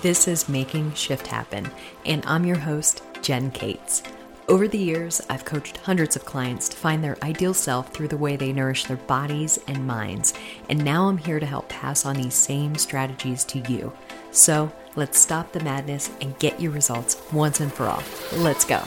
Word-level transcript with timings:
This 0.00 0.28
is 0.28 0.48
Making 0.48 0.94
Shift 0.94 1.26
Happen, 1.26 1.68
and 2.06 2.24
I'm 2.24 2.44
your 2.44 2.58
host, 2.58 3.02
Jen 3.20 3.50
Cates. 3.50 4.04
Over 4.46 4.68
the 4.68 4.78
years, 4.78 5.20
I've 5.28 5.44
coached 5.44 5.78
hundreds 5.78 6.14
of 6.14 6.24
clients 6.24 6.68
to 6.68 6.76
find 6.76 7.02
their 7.02 7.18
ideal 7.24 7.52
self 7.52 7.92
through 7.92 8.06
the 8.06 8.16
way 8.16 8.36
they 8.36 8.52
nourish 8.52 8.84
their 8.84 8.96
bodies 8.96 9.58
and 9.66 9.84
minds, 9.88 10.34
and 10.68 10.84
now 10.84 11.08
I'm 11.08 11.18
here 11.18 11.40
to 11.40 11.46
help 11.46 11.68
pass 11.68 12.06
on 12.06 12.14
these 12.14 12.34
same 12.34 12.76
strategies 12.76 13.42
to 13.46 13.58
you. 13.68 13.92
So 14.30 14.70
let's 14.94 15.18
stop 15.18 15.50
the 15.50 15.64
madness 15.64 16.10
and 16.20 16.38
get 16.38 16.60
your 16.60 16.70
results 16.70 17.20
once 17.32 17.58
and 17.58 17.72
for 17.72 17.86
all. 17.86 18.04
Let's 18.36 18.64
go. 18.64 18.84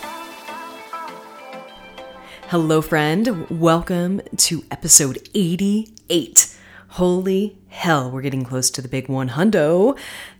Hello, 2.48 2.82
friend. 2.82 3.50
Welcome 3.50 4.22
to 4.38 4.64
episode 4.72 5.28
88. 5.36 6.56
Holy 6.88 7.58
hell, 7.68 8.10
we're 8.10 8.22
getting 8.22 8.46
close 8.46 8.70
to 8.70 8.82
the 8.82 8.88
big 8.88 9.10
one 9.10 9.32
hundo. 9.32 9.98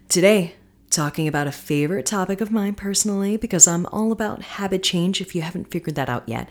Today, 0.08 0.56
talking 0.92 1.28
about 1.28 1.48
a 1.48 1.52
favorite 1.52 2.06
topic 2.06 2.42
of 2.42 2.52
mine 2.52 2.76
personally 2.76 3.38
because 3.38 3.68
I'm 3.68 3.86
all 3.88 4.12
about 4.12 4.42
habit 4.42 4.84
change 4.84 5.22
if 5.22 5.34
you 5.34 5.42
haven't 5.42 5.72
figured 5.72 5.96
that 5.96 6.10
out 6.10 6.28
yet. 6.28 6.48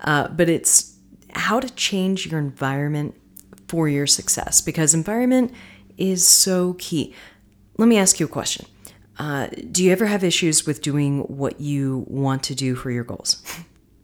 Uh, 0.00 0.28
but 0.28 0.48
it's 0.48 0.96
how 1.34 1.58
to 1.58 1.68
change 1.74 2.26
your 2.26 2.38
environment 2.38 3.14
for 3.66 3.88
your 3.88 4.06
success 4.06 4.60
because 4.60 4.94
environment 4.94 5.52
is 5.96 6.26
so 6.26 6.74
key. 6.74 7.14
Let 7.76 7.88
me 7.88 7.98
ask 7.98 8.20
you 8.20 8.26
a 8.26 8.28
question. 8.28 8.66
Uh, 9.18 9.48
do 9.72 9.82
you 9.82 9.90
ever 9.90 10.06
have 10.06 10.22
issues 10.22 10.66
with 10.66 10.80
doing 10.80 11.20
what 11.22 11.60
you 11.60 12.04
want 12.06 12.42
to 12.44 12.54
do 12.54 12.74
for 12.76 12.90
your 12.90 13.04
goals? 13.04 13.42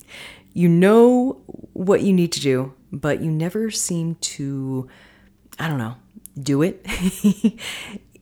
you 0.53 0.69
know 0.69 1.41
what 1.73 2.03
you 2.03 2.13
need 2.13 2.33
to 2.33 2.41
do, 2.41 2.75
but 2.93 3.21
you 3.21 3.31
never 3.31 3.71
seem 3.71 4.17
to, 4.17 4.89
I 5.59 5.69
don't 5.69 5.79
know, 5.79 5.95
do 6.41 6.63
it. 6.63 6.85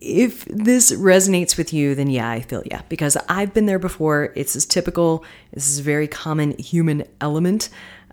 if 0.03 0.45
this 0.47 0.91
resonates 0.91 1.57
with 1.57 1.73
you, 1.73 1.95
then 1.95 2.11
yeah, 2.11 2.29
I 2.29 2.41
feel 2.41 2.63
yeah, 2.67 2.83
because 2.89 3.17
I've 3.29 3.55
been 3.55 3.67
there 3.67 3.79
before. 3.79 4.33
It's 4.35 4.57
as 4.57 4.67
typical, 4.67 5.25
this 5.53 5.69
is 5.69 5.79
a 5.79 5.83
very 5.83 6.09
common 6.09 6.59
human 6.59 7.05
element. 7.21 7.69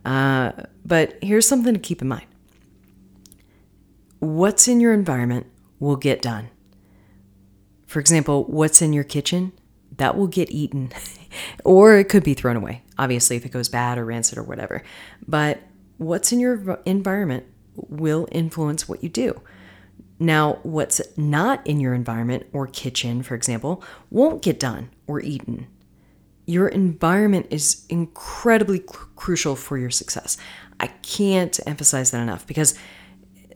Uh, 0.06 0.52
but 0.86 1.18
here's 1.22 1.48
something 1.48 1.74
to 1.74 1.80
keep 1.80 2.02
in 2.02 2.08
mind 2.08 2.26
what's 4.20 4.68
in 4.68 4.80
your 4.80 4.94
environment 4.94 5.48
will 5.80 5.96
get 5.96 6.22
done. 6.22 6.50
For 7.88 8.00
example, 8.00 8.44
what's 8.46 8.82
in 8.82 8.94
your 8.94 9.04
kitchen, 9.04 9.52
that 9.98 10.16
will 10.16 10.28
get 10.28 10.52
eaten, 10.52 10.92
or 11.66 11.98
it 11.98 12.08
could 12.08 12.24
be 12.24 12.36
thrown 12.36 12.56
away, 12.56 12.84
obviously, 13.00 13.36
if 13.36 13.46
it 13.46 13.52
goes 13.52 13.68
bad 13.68 13.98
or 13.98 14.06
rancid 14.06 14.38
or 14.38 14.44
whatever. 14.44 14.84
But 15.28 15.62
what's 15.98 16.32
in 16.32 16.40
your 16.40 16.80
environment 16.86 17.46
will 17.76 18.28
influence 18.32 18.88
what 18.88 19.02
you 19.02 19.10
do. 19.10 19.42
Now, 20.20 20.60
what's 20.64 21.02
not 21.18 21.66
in 21.66 21.80
your 21.80 21.94
environment 21.94 22.48
or 22.52 22.68
kitchen, 22.68 23.24
for 23.24 23.36
example, 23.36 23.84
won't 24.10 24.42
get 24.42 24.60
done 24.60 24.90
or 25.08 25.22
eaten. 25.22 25.68
Your 26.46 26.68
environment 26.68 27.48
is 27.50 27.86
incredibly 27.88 28.80
cr- 28.80 29.06
crucial 29.16 29.56
for 29.56 29.78
your 29.78 29.90
success. 29.90 30.38
I 30.80 30.88
can't 30.88 31.58
emphasize 31.66 32.12
that 32.12 32.22
enough 32.22 32.46
because 32.46 32.78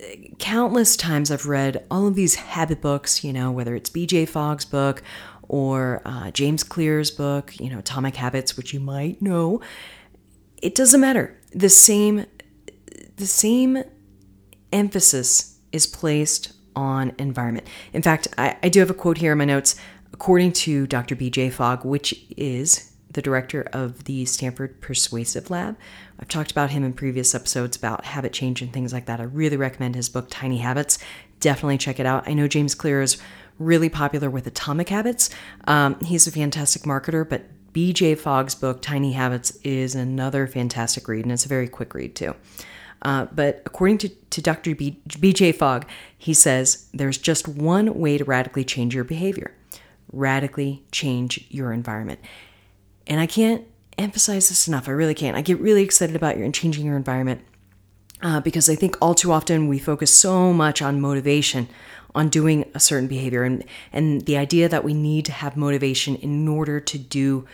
uh, 0.00 0.04
countless 0.38 0.96
times 0.96 1.30
I've 1.30 1.46
read 1.46 1.84
all 1.90 2.06
of 2.06 2.14
these 2.14 2.36
habit 2.36 2.80
books, 2.80 3.22
you 3.22 3.32
know, 3.32 3.50
whether 3.50 3.74
it's 3.74 3.90
BJ 3.90 4.26
Fogg's 4.26 4.64
book 4.64 5.02
or 5.48 6.00
uh, 6.06 6.30
James 6.30 6.64
Clear's 6.64 7.10
book, 7.10 7.58
you 7.60 7.68
know, 7.68 7.80
Atomic 7.80 8.16
Habits, 8.16 8.56
which 8.56 8.72
you 8.72 8.80
might 8.80 9.20
know. 9.20 9.60
It 10.62 10.74
doesn't 10.74 11.00
matter. 11.00 11.38
The 11.52 11.68
same, 11.68 12.24
the 13.16 13.26
same 13.26 13.84
emphasis 14.72 15.53
is 15.74 15.86
placed 15.86 16.52
on 16.76 17.12
environment. 17.18 17.66
In 17.92 18.00
fact, 18.00 18.28
I, 18.38 18.56
I 18.62 18.68
do 18.68 18.80
have 18.80 18.90
a 18.90 18.94
quote 18.94 19.18
here 19.18 19.32
in 19.32 19.38
my 19.38 19.44
notes. 19.44 19.76
According 20.12 20.52
to 20.52 20.86
Dr. 20.86 21.16
B.J. 21.16 21.50
Fogg, 21.50 21.84
which 21.84 22.14
is 22.36 22.92
the 23.10 23.20
director 23.20 23.62
of 23.72 24.04
the 24.04 24.24
Stanford 24.24 24.80
Persuasive 24.80 25.50
Lab, 25.50 25.76
I've 26.20 26.28
talked 26.28 26.52
about 26.52 26.70
him 26.70 26.84
in 26.84 26.92
previous 26.92 27.34
episodes 27.34 27.76
about 27.76 28.04
habit 28.04 28.32
change 28.32 28.62
and 28.62 28.72
things 28.72 28.92
like 28.92 29.06
that. 29.06 29.20
I 29.20 29.24
really 29.24 29.56
recommend 29.56 29.96
his 29.96 30.08
book, 30.08 30.28
Tiny 30.30 30.58
Habits. 30.58 30.98
Definitely 31.40 31.78
check 31.78 31.98
it 31.98 32.06
out. 32.06 32.28
I 32.28 32.34
know 32.34 32.46
James 32.46 32.76
Clear 32.76 33.02
is 33.02 33.18
really 33.58 33.88
popular 33.88 34.30
with 34.30 34.46
Atomic 34.46 34.88
Habits. 34.88 35.30
Um, 35.66 35.98
he's 36.00 36.28
a 36.28 36.32
fantastic 36.32 36.82
marketer, 36.82 37.28
but 37.28 37.42
BJ 37.72 38.16
Fogg's 38.16 38.54
book, 38.54 38.82
Tiny 38.82 39.12
Habits, 39.12 39.58
is 39.64 39.96
another 39.96 40.46
fantastic 40.46 41.08
read, 41.08 41.24
and 41.24 41.32
it's 41.32 41.44
a 41.44 41.48
very 41.48 41.68
quick 41.68 41.92
read, 41.92 42.14
too. 42.14 42.36
Uh, 43.04 43.26
but 43.26 43.62
according 43.66 43.98
to, 43.98 44.08
to 44.08 44.40
Dr. 44.40 44.74
B, 44.74 44.98
BJ 45.08 45.54
Fogg, 45.54 45.86
he 46.16 46.32
says 46.32 46.88
there's 46.94 47.18
just 47.18 47.46
one 47.46 47.98
way 47.98 48.16
to 48.16 48.24
radically 48.24 48.64
change 48.64 48.94
your 48.94 49.04
behavior 49.04 49.52
radically 50.14 50.84
change 50.92 51.44
your 51.50 51.72
environment. 51.72 52.20
And 53.06 53.20
I 53.20 53.26
can't 53.26 53.64
emphasize 53.98 54.48
this 54.48 54.66
enough. 54.66 54.88
I 54.88 54.92
really 54.92 55.14
can't. 55.14 55.36
I 55.36 55.40
get 55.40 55.60
really 55.60 55.82
excited 55.82 56.16
about 56.16 56.38
your 56.38 56.50
changing 56.50 56.86
your 56.86 56.96
environment 56.96 57.42
uh, 58.22 58.40
because 58.40 58.70
I 58.70 58.74
think 58.74 58.96
all 59.02 59.14
too 59.14 59.32
often 59.32 59.68
we 59.68 59.78
focus 59.78 60.16
so 60.16 60.52
much 60.52 60.80
on 60.80 61.00
motivation, 61.00 61.68
on 62.14 62.28
doing 62.28 62.70
a 62.74 62.80
certain 62.80 63.08
behavior, 63.08 63.42
and 63.42 63.64
and 63.92 64.22
the 64.22 64.36
idea 64.36 64.68
that 64.68 64.84
we 64.84 64.94
need 64.94 65.24
to 65.26 65.32
have 65.32 65.56
motivation 65.56 66.16
in 66.16 66.48
order 66.48 66.80
to 66.80 66.98
do 66.98 67.44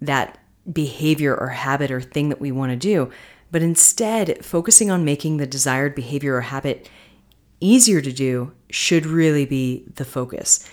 that 0.00 0.38
behavior 0.70 1.34
or 1.34 1.48
habit 1.48 1.90
or 1.90 2.00
thing 2.00 2.28
that 2.28 2.40
we 2.40 2.52
want 2.52 2.70
to 2.70 2.76
do 2.76 3.10
but 3.50 3.62
instead 3.62 4.44
focusing 4.44 4.90
on 4.90 5.04
making 5.04 5.36
the 5.36 5.46
desired 5.46 5.94
behavior 5.94 6.34
or 6.34 6.42
habit 6.42 6.88
easier 7.60 8.00
to 8.00 8.12
do 8.12 8.52
should 8.70 9.06
really 9.06 9.44
be 9.44 9.84
the 9.96 10.04
focus. 10.04 10.68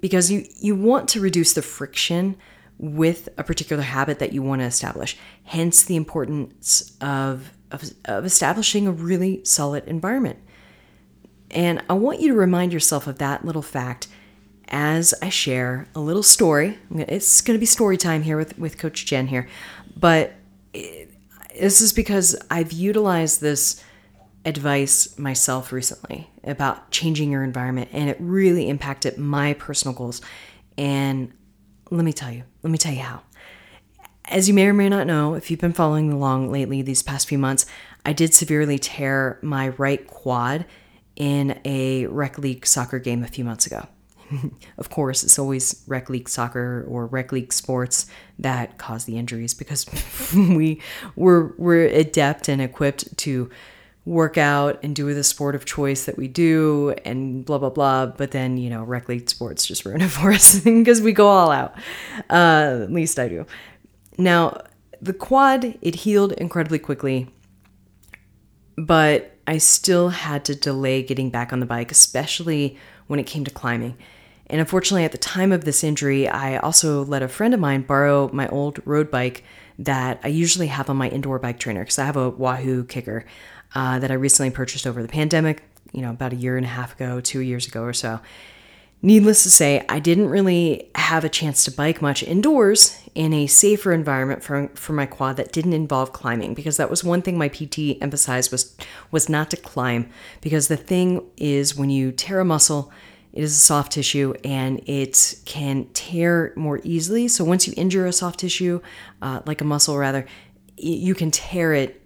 Because 0.00 0.30
you, 0.30 0.46
you 0.56 0.76
want 0.76 1.08
to 1.10 1.20
reduce 1.20 1.54
the 1.54 1.62
friction 1.62 2.36
with 2.78 3.28
a 3.38 3.44
particular 3.44 3.82
habit 3.82 4.18
that 4.18 4.32
you 4.32 4.42
want 4.42 4.60
to 4.60 4.66
establish. 4.66 5.16
Hence 5.44 5.82
the 5.84 5.96
importance 5.96 6.92
of, 7.00 7.52
of, 7.70 7.90
of 8.04 8.24
establishing 8.24 8.86
a 8.86 8.92
really 8.92 9.44
solid 9.44 9.84
environment. 9.86 10.38
And 11.50 11.82
i 11.88 11.92
want 11.92 12.20
you 12.20 12.28
to 12.28 12.34
remind 12.34 12.72
yourself 12.72 13.06
of 13.06 13.18
that 13.18 13.44
little 13.44 13.62
fact 13.62 14.08
as 14.68 15.14
i 15.22 15.28
share 15.28 15.86
a 15.94 16.00
little 16.00 16.24
story. 16.24 16.76
It's 16.90 17.40
going 17.40 17.56
to 17.56 17.60
be 17.60 17.66
story 17.66 17.96
time 17.96 18.22
here 18.22 18.36
with, 18.36 18.58
with 18.58 18.78
coach 18.78 19.06
jen 19.06 19.28
here 19.28 19.48
but 19.96 20.34
this 21.58 21.80
is 21.80 21.92
because 21.92 22.36
I've 22.50 22.72
utilized 22.72 23.40
this 23.40 23.82
advice 24.44 25.18
myself 25.18 25.72
recently 25.72 26.30
about 26.44 26.90
changing 26.90 27.30
your 27.30 27.42
environment, 27.42 27.90
and 27.92 28.08
it 28.08 28.16
really 28.20 28.68
impacted 28.68 29.18
my 29.18 29.54
personal 29.54 29.94
goals. 29.94 30.20
And 30.78 31.32
let 31.90 32.04
me 32.04 32.12
tell 32.12 32.30
you, 32.30 32.44
let 32.62 32.70
me 32.70 32.78
tell 32.78 32.92
you 32.92 33.00
how. 33.00 33.22
As 34.26 34.48
you 34.48 34.54
may 34.54 34.66
or 34.66 34.74
may 34.74 34.88
not 34.88 35.06
know, 35.06 35.34
if 35.34 35.50
you've 35.50 35.60
been 35.60 35.72
following 35.72 36.12
along 36.12 36.50
lately 36.50 36.82
these 36.82 37.02
past 37.02 37.28
few 37.28 37.38
months, 37.38 37.66
I 38.04 38.12
did 38.12 38.34
severely 38.34 38.78
tear 38.78 39.38
my 39.42 39.68
right 39.70 40.06
quad 40.06 40.66
in 41.16 41.60
a 41.64 42.06
rec 42.06 42.38
league 42.38 42.66
soccer 42.66 42.98
game 42.98 43.22
a 43.22 43.28
few 43.28 43.44
months 43.44 43.66
ago. 43.66 43.86
of 44.78 44.90
course, 44.90 45.24
it's 45.24 45.38
always 45.38 45.82
rec 45.86 46.08
league 46.10 46.28
soccer 46.28 46.84
or 46.88 47.06
rec 47.06 47.32
league 47.32 47.52
sports 47.52 48.06
that 48.38 48.78
cause 48.78 49.04
the 49.04 49.18
injuries 49.18 49.54
because 49.54 49.86
we 50.34 50.80
we're 51.14 51.52
we're 51.56 51.86
adept 51.86 52.48
and 52.48 52.60
equipped 52.60 53.16
to 53.18 53.50
work 54.04 54.38
out 54.38 54.78
and 54.84 54.94
do 54.94 55.12
the 55.12 55.24
sport 55.24 55.56
of 55.56 55.64
choice 55.64 56.04
that 56.04 56.16
we 56.16 56.28
do 56.28 56.94
and 57.04 57.44
blah 57.44 57.58
blah 57.58 57.70
blah. 57.70 58.06
But 58.06 58.30
then 58.30 58.56
you 58.56 58.70
know 58.70 58.82
rec 58.84 59.08
league 59.08 59.28
sports 59.28 59.66
just 59.66 59.84
ruin 59.84 60.00
it 60.00 60.08
for 60.10 60.32
us 60.32 60.60
because 60.60 61.00
we 61.00 61.12
go 61.12 61.28
all 61.28 61.50
out. 61.50 61.74
Uh, 62.30 62.80
at 62.82 62.92
least 62.92 63.18
i 63.18 63.28
do. 63.28 63.46
Now 64.18 64.62
the 65.00 65.12
quad 65.12 65.78
it 65.82 65.94
healed 65.94 66.32
incredibly 66.32 66.78
quickly 66.78 67.28
but 68.76 69.36
i 69.46 69.58
still 69.58 70.10
had 70.10 70.44
to 70.44 70.54
delay 70.54 71.02
getting 71.02 71.30
back 71.30 71.52
on 71.52 71.60
the 71.60 71.66
bike 71.66 71.90
especially 71.90 72.78
when 73.06 73.18
it 73.20 73.26
came 73.26 73.44
to 73.44 73.50
climbing 73.50 73.96
and 74.48 74.60
unfortunately, 74.60 75.04
at 75.04 75.12
the 75.12 75.18
time 75.18 75.52
of 75.52 75.64
this 75.64 75.82
injury, 75.82 76.28
I 76.28 76.58
also 76.58 77.04
let 77.04 77.22
a 77.22 77.28
friend 77.28 77.52
of 77.52 77.60
mine 77.60 77.82
borrow 77.82 78.30
my 78.32 78.46
old 78.48 78.80
road 78.86 79.10
bike 79.10 79.42
that 79.78 80.20
I 80.22 80.28
usually 80.28 80.68
have 80.68 80.88
on 80.88 80.96
my 80.96 81.08
indoor 81.08 81.38
bike 81.38 81.58
trainer 81.58 81.80
because 81.80 81.98
I 81.98 82.04
have 82.04 82.16
a 82.16 82.30
Wahoo 82.30 82.84
KICKR 82.84 83.24
uh, 83.74 83.98
that 83.98 84.10
I 84.10 84.14
recently 84.14 84.50
purchased 84.50 84.86
over 84.86 85.02
the 85.02 85.08
pandemic, 85.08 85.62
you 85.92 86.00
know, 86.00 86.10
about 86.10 86.32
a 86.32 86.36
year 86.36 86.56
and 86.56 86.64
a 86.64 86.68
half 86.68 86.94
ago, 86.94 87.20
two 87.20 87.40
years 87.40 87.66
ago 87.66 87.82
or 87.82 87.92
so. 87.92 88.20
Needless 89.02 89.42
to 89.42 89.50
say, 89.50 89.84
I 89.88 89.98
didn't 89.98 90.28
really 90.28 90.90
have 90.94 91.24
a 91.24 91.28
chance 91.28 91.64
to 91.64 91.70
bike 91.70 92.00
much 92.00 92.22
indoors 92.22 92.98
in 93.14 93.32
a 93.34 93.46
safer 93.46 93.92
environment 93.92 94.42
for, 94.42 94.68
for 94.74 94.94
my 94.94 95.06
quad 95.06 95.36
that 95.36 95.52
didn't 95.52 95.74
involve 95.74 96.12
climbing 96.12 96.54
because 96.54 96.78
that 96.78 96.88
was 96.88 97.04
one 97.04 97.20
thing 97.20 97.36
my 97.36 97.48
PT 97.48 98.00
emphasized 98.00 98.50
was 98.50 98.74
was 99.10 99.28
not 99.28 99.50
to 99.50 99.56
climb 99.56 100.08
because 100.40 100.68
the 100.68 100.76
thing 100.76 101.22
is 101.36 101.76
when 101.76 101.90
you 101.90 102.10
tear 102.10 102.40
a 102.40 102.44
muscle, 102.44 102.90
it 103.36 103.42
is 103.42 103.52
a 103.52 103.60
soft 103.60 103.92
tissue 103.92 104.32
and 104.44 104.80
it 104.88 105.34
can 105.44 105.86
tear 105.92 106.54
more 106.56 106.80
easily. 106.84 107.28
So 107.28 107.44
once 107.44 107.66
you 107.66 107.74
injure 107.76 108.06
a 108.06 108.12
soft 108.12 108.40
tissue, 108.40 108.80
uh, 109.20 109.42
like 109.44 109.60
a 109.60 109.64
muscle 109.64 109.98
rather, 109.98 110.24
you 110.78 111.14
can 111.14 111.30
tear 111.30 111.74
it 111.74 112.00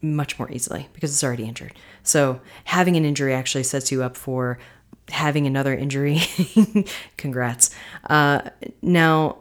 much 0.00 0.38
more 0.38 0.50
easily 0.50 0.88
because 0.94 1.12
it's 1.12 1.22
already 1.22 1.44
injured. 1.44 1.74
So 2.02 2.40
having 2.64 2.96
an 2.96 3.04
injury 3.04 3.34
actually 3.34 3.64
sets 3.64 3.92
you 3.92 4.02
up 4.02 4.16
for 4.16 4.58
having 5.10 5.46
another 5.46 5.74
injury. 5.74 6.20
Congrats. 7.18 7.70
Uh, 8.08 8.48
now, 8.80 9.38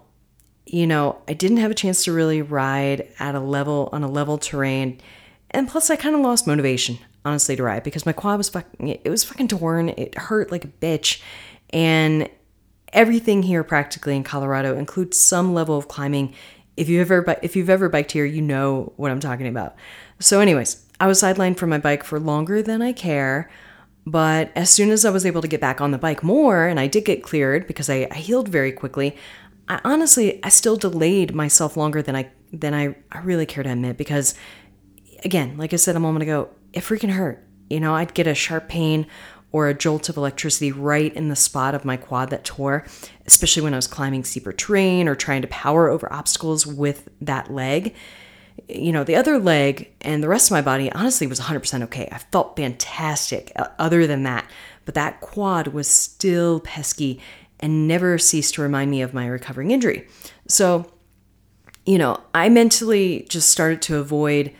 you 0.65 0.85
know, 0.85 1.21
I 1.27 1.33
didn't 1.33 1.57
have 1.57 1.71
a 1.71 1.75
chance 1.75 2.03
to 2.03 2.11
really 2.11 2.41
ride 2.41 3.07
at 3.17 3.33
a 3.33 3.39
level 3.39 3.89
on 3.93 4.03
a 4.03 4.09
level 4.09 4.37
terrain, 4.37 4.99
and 5.51 5.67
plus 5.67 5.89
I 5.89 5.95
kind 5.95 6.15
of 6.15 6.21
lost 6.21 6.47
motivation, 6.47 6.99
honestly, 7.25 7.55
to 7.55 7.63
ride 7.63 7.83
because 7.83 8.05
my 8.05 8.13
quad 8.13 8.37
was 8.37 8.49
fucking 8.49 8.87
it 8.87 9.09
was 9.09 9.23
fucking 9.23 9.47
torn. 9.47 9.89
It 9.89 10.17
hurt 10.17 10.51
like 10.51 10.65
a 10.65 10.69
bitch, 10.69 11.21
and 11.71 12.29
everything 12.93 13.43
here 13.43 13.63
practically 13.63 14.15
in 14.15 14.23
Colorado 14.23 14.77
includes 14.77 15.17
some 15.17 15.53
level 15.53 15.77
of 15.77 15.87
climbing. 15.87 16.33
If 16.77 16.89
you've 16.89 17.11
ever 17.11 17.37
if 17.41 17.55
you've 17.55 17.69
ever 17.69 17.89
biked 17.89 18.11
here, 18.11 18.25
you 18.25 18.41
know 18.41 18.93
what 18.95 19.11
I'm 19.11 19.19
talking 19.19 19.47
about. 19.47 19.75
So, 20.19 20.39
anyways, 20.39 20.85
I 20.99 21.07
was 21.07 21.21
sidelined 21.21 21.57
from 21.57 21.69
my 21.69 21.79
bike 21.79 22.03
for 22.03 22.19
longer 22.19 22.61
than 22.61 22.81
I 22.81 22.93
care. 22.93 23.49
But 24.05 24.51
as 24.55 24.71
soon 24.71 24.89
as 24.89 25.05
I 25.05 25.11
was 25.11 25.27
able 25.27 25.41
to 25.41 25.47
get 25.47 25.61
back 25.61 25.79
on 25.79 25.91
the 25.91 25.97
bike 25.97 26.23
more, 26.23 26.65
and 26.65 26.79
I 26.79 26.87
did 26.87 27.05
get 27.05 27.21
cleared 27.21 27.67
because 27.67 27.87
I, 27.87 28.07
I 28.09 28.15
healed 28.15 28.49
very 28.49 28.71
quickly, 28.71 29.15
I 29.67 29.79
honestly 29.83 30.43
I 30.43 30.49
still 30.49 30.75
delayed 30.75 31.35
myself 31.35 31.77
longer 31.77 32.01
than 32.01 32.15
I 32.15 32.29
than 32.51 32.73
I, 32.73 32.95
I 33.11 33.19
really 33.19 33.45
care 33.45 33.63
to 33.63 33.71
admit 33.71 33.97
because 33.97 34.35
again, 35.23 35.57
like 35.57 35.73
I 35.73 35.77
said 35.77 35.95
a 35.95 35.99
moment 35.99 36.23
ago, 36.23 36.49
it 36.73 36.83
freaking 36.83 37.11
hurt. 37.11 37.45
You 37.69 37.79
know, 37.79 37.95
I'd 37.95 38.13
get 38.13 38.27
a 38.27 38.35
sharp 38.35 38.67
pain 38.67 39.07
or 39.51 39.67
a 39.67 39.73
jolt 39.73 40.09
of 40.09 40.17
electricity 40.17 40.71
right 40.71 41.13
in 41.13 41.29
the 41.29 41.35
spot 41.35 41.75
of 41.75 41.85
my 41.85 41.97
quad 41.97 42.29
that 42.29 42.43
tore, 42.43 42.85
especially 43.25 43.61
when 43.61 43.73
I 43.73 43.77
was 43.77 43.87
climbing 43.87 44.23
steeper 44.23 44.53
terrain 44.53 45.07
or 45.07 45.15
trying 45.15 45.41
to 45.41 45.47
power 45.49 45.89
over 45.89 46.11
obstacles 46.11 46.65
with 46.65 47.09
that 47.19 47.51
leg. 47.51 47.93
You 48.67 48.91
know, 48.91 49.03
the 49.03 49.15
other 49.15 49.39
leg 49.39 49.93
and 50.01 50.23
the 50.23 50.29
rest 50.29 50.49
of 50.49 50.51
my 50.51 50.61
body 50.61 50.91
honestly 50.91 51.27
was 51.27 51.39
100% 51.39 51.83
okay. 51.83 52.07
I 52.11 52.19
felt 52.31 52.55
fantastic 52.55 53.51
uh, 53.55 53.67
other 53.77 54.07
than 54.07 54.23
that. 54.23 54.45
But 54.85 54.95
that 54.95 55.21
quad 55.21 55.67
was 55.67 55.87
still 55.87 56.59
pesky 56.61 57.21
and 57.59 57.87
never 57.87 58.17
ceased 58.17 58.55
to 58.55 58.61
remind 58.61 58.89
me 58.89 59.01
of 59.01 59.13
my 59.13 59.27
recovering 59.27 59.71
injury. 59.71 60.07
So, 60.47 60.91
you 61.85 61.97
know, 61.97 62.21
I 62.33 62.49
mentally 62.49 63.25
just 63.29 63.49
started 63.49 63.81
to 63.83 63.97
avoid 63.97 64.53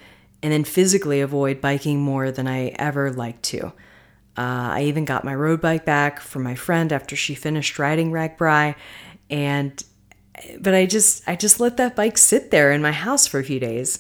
and 0.44 0.52
then 0.52 0.64
physically 0.64 1.22
avoid 1.22 1.62
biking 1.62 2.02
more 2.02 2.32
than 2.32 2.48
I 2.48 2.68
ever 2.80 3.12
liked 3.12 3.44
to. 3.44 3.68
Uh, 4.38 4.74
I 4.76 4.84
even 4.84 5.06
got 5.06 5.26
my 5.26 5.36
road 5.36 5.62
bike 5.62 5.86
back 5.86 6.20
from 6.20 6.44
my 6.44 6.56
friend 6.56 6.92
after 6.94 7.16
she 7.16 7.36
finished 7.36 7.78
riding 7.78 8.12
RAGBRAI, 8.12 8.76
and 9.30 9.84
but 10.60 10.74
I 10.74 10.86
just 10.86 11.28
I 11.28 11.36
just 11.36 11.60
let 11.60 11.78
that 11.78 11.96
bike 11.96 12.18
sit 12.18 12.52
there 12.52 12.72
in 12.72 12.82
my 12.82 12.92
house 12.92 13.28
for 13.28 13.40
a 13.40 13.44
few 13.44 13.60
days. 13.60 14.00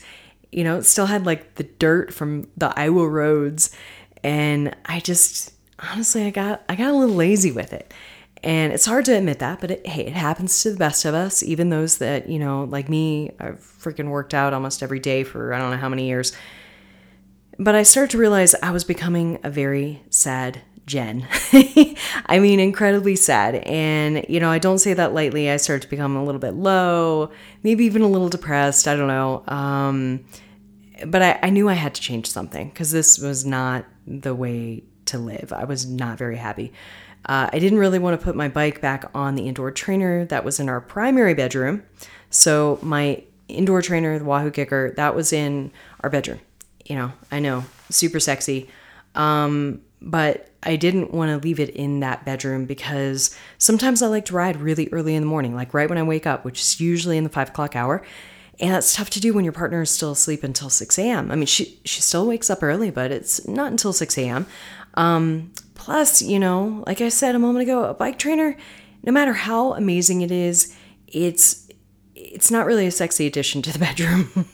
You 0.52 0.64
know, 0.64 0.78
it 0.78 0.84
still 0.84 1.06
had 1.06 1.26
like 1.26 1.56
the 1.56 1.64
dirt 1.64 2.14
from 2.14 2.48
the 2.58 2.74
Iowa 2.78 3.08
roads, 3.08 3.76
and 4.24 4.76
I 4.86 5.00
just 5.00 5.54
honestly 5.80 6.26
I 6.26 6.30
got 6.30 6.64
I 6.70 6.76
got 6.76 6.92
a 6.92 6.98
little 6.98 7.16
lazy 7.16 7.52
with 7.52 7.74
it. 7.74 7.94
And 8.44 8.74
it's 8.74 8.86
hard 8.86 9.06
to 9.06 9.16
admit 9.16 9.40
that, 9.40 9.62
but 9.62 9.72
it, 9.72 9.86
hey, 9.86 10.06
it 10.06 10.14
happens 10.14 10.64
to 10.64 10.72
the 10.72 10.78
best 10.78 11.06
of 11.06 11.14
us, 11.14 11.44
even 11.44 11.70
those 11.70 12.00
that, 12.00 12.28
you 12.28 12.40
know, 12.40 12.64
like 12.64 12.90
me, 12.90 13.32
I've 13.40 13.60
freaking 13.60 14.10
worked 14.10 14.34
out 14.34 14.54
almost 14.54 14.82
every 14.82 15.00
day 15.00 15.24
for 15.24 15.54
I 15.54 15.60
don't 15.60 15.70
know 15.70 15.78
how 15.78 15.90
many 15.90 16.08
years. 16.08 16.34
But 17.60 17.76
I 17.76 17.84
started 17.84 18.10
to 18.12 18.18
realize 18.18 18.56
I 18.56 18.72
was 18.72 18.84
becoming 18.84 19.38
a 19.44 19.52
very 19.52 20.02
sad 20.10 20.62
Jen. 20.88 21.28
I 22.26 22.40
mean, 22.40 22.60
incredibly 22.60 23.16
sad. 23.16 23.56
And, 23.56 24.26
you 24.28 24.40
know, 24.40 24.50
I 24.50 24.58
don't 24.58 24.80
say 24.80 24.94
that 24.96 25.14
lightly. 25.14 25.50
I 25.50 25.58
started 25.58 25.84
to 25.84 25.90
become 25.90 26.16
a 26.16 26.24
little 26.24 26.42
bit 26.42 26.56
low, 26.56 27.32
maybe 27.62 27.86
even 27.86 28.02
a 28.02 28.08
little 28.08 28.30
depressed. 28.30 28.88
I 28.88 28.96
don't 28.96 29.08
know. 29.08 29.44
Um, 29.48 30.26
but 31.06 31.22
I, 31.22 31.40
I 31.44 31.50
knew 31.50 31.70
I 31.70 31.74
had 31.74 31.94
to 31.96 32.02
change 32.02 32.28
something 32.28 32.70
because 32.70 32.92
this 32.92 33.20
was 33.20 33.46
not 33.46 33.86
the 34.08 34.34
way 34.34 34.84
to 35.06 35.18
live. 35.18 35.54
I 35.56 35.66
was 35.66 35.86
not 35.86 36.18
very 36.18 36.38
happy. 36.38 36.74
Uh, 37.26 37.50
I 37.52 37.60
didn't 37.60 37.80
really 37.80 38.00
want 38.00 38.20
to 38.20 38.24
put 38.24 38.36
my 38.36 38.48
bike 38.48 38.82
back 38.82 39.10
on 39.14 39.36
the 39.36 39.48
indoor 39.48 39.72
trainer 39.72 40.26
that 40.26 40.44
was 40.44 40.60
in 40.60 40.70
our 40.70 40.82
primary 40.82 41.34
bedroom. 41.34 41.84
So 42.30 42.80
my 42.82 43.24
indoor 43.48 43.82
trainer, 43.82 44.18
the 44.18 44.26
Wahoo 44.26 44.52
KICKR, 44.52 44.96
that 44.96 45.16
was 45.16 45.32
in 45.32 45.72
our 46.02 46.10
bedroom 46.10 46.40
you 46.86 46.96
know, 46.96 47.12
I 47.32 47.40
know, 47.40 47.64
super 47.90 48.20
sexy. 48.20 48.70
Um, 49.16 49.82
but 50.02 50.50
I 50.64 50.76
didn't 50.76 51.14
want 51.14 51.30
to 51.30 51.38
leave 51.46 51.60
it 51.60 51.70
in 51.70 52.02
that 52.02 52.26
bedroom 52.26 52.66
because 52.66 53.36
sometimes 53.58 54.02
I 54.02 54.08
like 54.08 54.26
to 54.26 54.34
ride 54.34 54.58
really 54.58 54.90
early 54.92 55.16
in 55.16 55.22
the 55.22 55.28
morning, 55.28 55.56
like 55.56 55.74
right 55.74 55.88
when 55.88 55.98
I 55.98 56.04
wake 56.04 56.26
up, 56.28 56.44
which 56.44 56.60
is 56.60 56.82
usually 56.82 57.18
in 57.18 57.24
the 57.24 57.30
five 57.30 57.50
o'clock 57.50 57.76
hour. 57.76 58.04
And 58.60 58.74
that's 58.74 58.94
tough 58.94 59.10
to 59.12 59.20
do 59.20 59.34
when 59.34 59.46
your 59.46 59.54
partner 59.54 59.82
is 59.82 59.90
still 59.90 60.12
asleep 60.12 60.44
until 60.44 60.70
6 60.70 61.00
a.m. 61.00 61.32
I 61.32 61.36
mean, 61.36 61.46
she, 61.46 61.80
she 61.86 62.02
still 62.02 62.28
wakes 62.28 62.50
up 62.50 62.62
early, 62.62 62.92
but 62.92 63.10
it's 63.10 63.48
not 63.48 63.72
until 63.72 63.94
6 63.94 64.18
a.m. 64.18 64.46
Um, 64.96 65.54
plus, 65.82 66.22
you 66.22 66.38
know, 66.38 66.84
like 66.86 67.02
I 67.02 67.10
said 67.10 67.34
a 67.34 67.40
moment 67.40 67.64
ago, 67.64 67.86
a 67.86 67.96
bike 67.96 68.20
trainer, 68.20 68.56
no 69.04 69.12
matter 69.12 69.34
how 69.34 69.74
amazing 69.74 70.22
it 70.22 70.32
is, 70.32 70.76
it's 71.08 71.68
it's 72.14 72.52
not 72.52 72.68
really 72.68 72.86
a 72.86 72.92
sexy 72.92 73.26
addition 73.26 73.64
to 73.64 73.74
the 73.74 73.80
bedroom. 73.88 74.46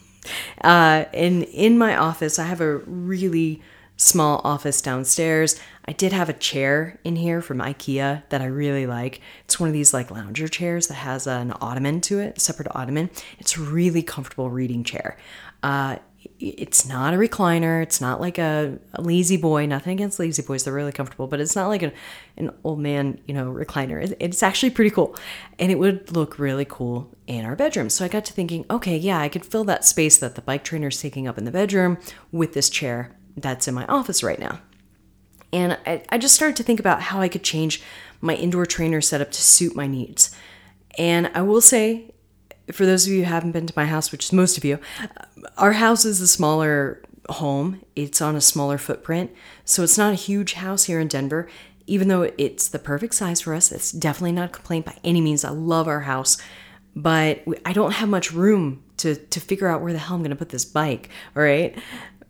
Uh, 0.63 1.03
and 1.13 1.43
in 1.43 1.77
my 1.77 1.97
office, 1.97 2.39
I 2.39 2.45
have 2.45 2.61
a 2.61 2.77
really 2.77 3.61
small 3.97 4.39
office 4.45 4.81
downstairs. 4.81 5.59
I 5.85 5.91
did 5.91 6.13
have 6.13 6.29
a 6.29 6.33
chair 6.33 6.99
in 7.03 7.17
here 7.17 7.41
from 7.41 7.57
IKEA 7.57 8.23
that 8.29 8.41
I 8.41 8.45
really 8.45 8.87
like. 8.87 9.19
It's 9.43 9.59
one 9.59 9.67
of 9.67 9.73
these 9.73 9.93
like 9.93 10.11
lounger 10.11 10.47
chairs 10.47 10.87
that 10.87 10.95
has 10.95 11.27
an 11.27 11.53
ottoman 11.59 11.99
to 12.01 12.19
it, 12.19 12.39
separate 12.39 12.73
ottoman. 12.73 13.09
It's 13.39 13.57
a 13.57 13.61
really 13.61 14.03
comfortable 14.03 14.49
reading 14.49 14.85
chair. 14.85 15.17
Uh, 15.61 15.97
it's 16.39 16.87
not 16.87 17.13
a 17.13 17.17
recliner. 17.17 17.81
It's 17.81 18.01
not 18.01 18.19
like 18.21 18.37
a, 18.37 18.77
a, 18.93 19.01
La-Z-Boy. 19.01 19.65
Nothing 19.65 19.93
against 19.93 20.19
La-Z-Boys; 20.19 20.63
they're 20.63 20.73
really 20.73 20.91
comfortable. 20.91 21.27
But 21.27 21.39
it's 21.39 21.55
not 21.55 21.67
like 21.67 21.81
an, 21.81 21.91
an 22.37 22.51
old 22.63 22.79
man, 22.79 23.19
you 23.27 23.33
know, 23.33 23.51
recliner. 23.51 24.03
It, 24.03 24.17
it's 24.19 24.43
actually 24.43 24.71
pretty 24.71 24.91
cool, 24.91 25.15
and 25.59 25.71
it 25.71 25.79
would 25.79 26.11
look 26.11 26.39
really 26.39 26.65
cool 26.65 27.11
in 27.27 27.45
our 27.45 27.55
bedroom. 27.55 27.89
So 27.89 28.05
I 28.05 28.07
got 28.07 28.25
to 28.25 28.33
thinking, 28.33 28.65
okay, 28.69 28.97
yeah, 28.97 29.19
I 29.19 29.29
could 29.29 29.45
fill 29.45 29.63
that 29.65 29.85
space 29.85 30.17
that 30.17 30.35
the 30.35 30.41
bike 30.41 30.63
trainer 30.63 30.87
is 30.87 31.01
taking 31.01 31.27
up 31.27 31.37
in 31.37 31.45
the 31.45 31.51
bedroom 31.51 31.97
with 32.31 32.53
this 32.53 32.69
chair 32.69 33.15
that's 33.35 33.67
in 33.67 33.73
my 33.73 33.85
office 33.85 34.23
right 34.23 34.39
now. 34.39 34.59
And 35.53 35.77
I, 35.85 36.03
I 36.09 36.17
just 36.17 36.35
started 36.35 36.57
to 36.57 36.63
think 36.63 36.79
about 36.79 37.01
how 37.01 37.21
I 37.21 37.29
could 37.29 37.43
change 37.43 37.81
my 38.19 38.35
indoor 38.35 38.65
trainer 38.65 39.01
setup 39.01 39.31
to 39.31 39.41
suit 39.41 39.75
my 39.75 39.87
needs. 39.87 40.35
And 40.97 41.31
I 41.33 41.41
will 41.41 41.61
say, 41.61 42.11
for 42.71 42.85
those 42.85 43.05
of 43.05 43.13
you 43.13 43.19
who 43.19 43.29
haven't 43.29 43.51
been 43.51 43.67
to 43.67 43.73
my 43.75 43.85
house, 43.85 44.11
which 44.11 44.25
is 44.25 44.33
most 44.33 44.57
of 44.57 44.65
you, 44.65 44.79
uh, 45.01 45.07
our 45.57 45.73
house 45.73 46.05
is 46.05 46.21
a 46.21 46.27
smaller 46.27 47.01
home. 47.29 47.81
It's 47.95 48.21
on 48.21 48.35
a 48.35 48.41
smaller 48.41 48.77
footprint. 48.77 49.31
So 49.65 49.83
it's 49.83 49.97
not 49.97 50.13
a 50.13 50.15
huge 50.15 50.53
house 50.53 50.85
here 50.85 50.99
in 50.99 51.07
Denver. 51.07 51.47
Even 51.85 52.09
though 52.09 52.31
it's 52.37 52.67
the 52.67 52.79
perfect 52.79 53.15
size 53.15 53.41
for 53.41 53.53
us, 53.53 53.71
it's 53.71 53.91
definitely 53.91 54.33
not 54.33 54.49
a 54.49 54.53
complaint 54.53 54.85
by 54.85 54.97
any 55.03 55.21
means. 55.21 55.45
I 55.45 55.49
love 55.49 55.87
our 55.87 56.01
house, 56.01 56.37
but 56.95 57.43
I 57.65 57.71
don't 57.71 57.93
have 57.93 58.09
much 58.09 58.33
room 58.33 58.83
to, 58.97 59.15
to 59.15 59.39
figure 59.39 59.67
out 59.67 59.81
where 59.81 59.93
the 59.93 59.99
hell 59.99 60.15
I'm 60.15 60.21
going 60.21 60.31
to 60.31 60.35
put 60.35 60.49
this 60.49 60.65
bike. 60.65 61.09
All 61.35 61.43
right. 61.43 61.77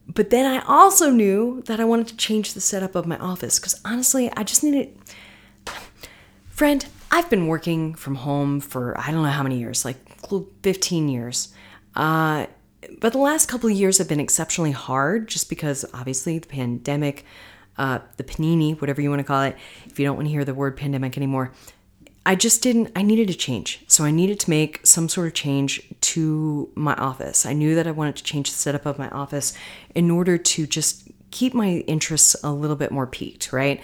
But 0.07 0.29
then 0.29 0.45
I 0.45 0.63
also 0.65 1.09
knew 1.09 1.63
that 1.65 1.79
I 1.79 1.85
wanted 1.85 2.07
to 2.09 2.17
change 2.17 2.53
the 2.53 2.61
setup 2.61 2.95
of 2.95 3.07
my 3.07 3.17
office 3.17 3.59
because 3.59 3.79
honestly, 3.83 4.31
I 4.37 4.43
just 4.43 4.63
needed. 4.63 4.95
Friend, 6.49 6.85
I've 7.11 7.29
been 7.29 7.47
working 7.47 7.93
from 7.93 8.15
home 8.15 8.59
for 8.59 8.97
I 8.97 9.11
don't 9.11 9.23
know 9.23 9.29
how 9.29 9.43
many 9.43 9.59
years, 9.59 9.83
like 9.83 9.97
15 10.63 11.09
years. 11.09 11.53
Uh, 11.95 12.47
but 12.99 13.11
the 13.11 13.17
last 13.19 13.47
couple 13.47 13.69
of 13.69 13.75
years 13.75 13.97
have 13.97 14.07
been 14.07 14.19
exceptionally 14.19 14.71
hard 14.71 15.27
just 15.27 15.49
because 15.49 15.85
obviously 15.93 16.39
the 16.39 16.47
pandemic, 16.47 17.25
uh, 17.77 17.99
the 18.17 18.23
panini, 18.23 18.79
whatever 18.79 19.01
you 19.01 19.09
want 19.09 19.19
to 19.19 19.23
call 19.23 19.43
it, 19.43 19.55
if 19.85 19.99
you 19.99 20.05
don't 20.05 20.15
want 20.15 20.27
to 20.27 20.31
hear 20.31 20.45
the 20.45 20.53
word 20.53 20.77
pandemic 20.77 21.17
anymore, 21.17 21.51
I 22.25 22.35
just 22.35 22.61
didn't, 22.61 22.91
I 22.95 23.03
needed 23.03 23.29
a 23.29 23.33
change. 23.33 23.83
So 23.87 24.03
I 24.03 24.11
needed 24.11 24.39
to 24.41 24.49
make 24.49 24.85
some 24.85 25.07
sort 25.07 25.27
of 25.27 25.33
change 25.33 25.81
to 26.01 26.69
my 26.75 26.93
office. 26.95 27.45
I 27.45 27.53
knew 27.53 27.73
that 27.75 27.87
I 27.87 27.91
wanted 27.91 28.17
to 28.17 28.23
change 28.23 28.51
the 28.51 28.57
setup 28.57 28.85
of 28.85 28.99
my 28.99 29.09
office 29.09 29.53
in 29.95 30.11
order 30.11 30.37
to 30.37 30.67
just 30.67 31.09
keep 31.31 31.53
my 31.53 31.85
interests 31.87 32.35
a 32.43 32.51
little 32.51 32.75
bit 32.75 32.91
more 32.91 33.07
piqued, 33.07 33.53
right? 33.53 33.81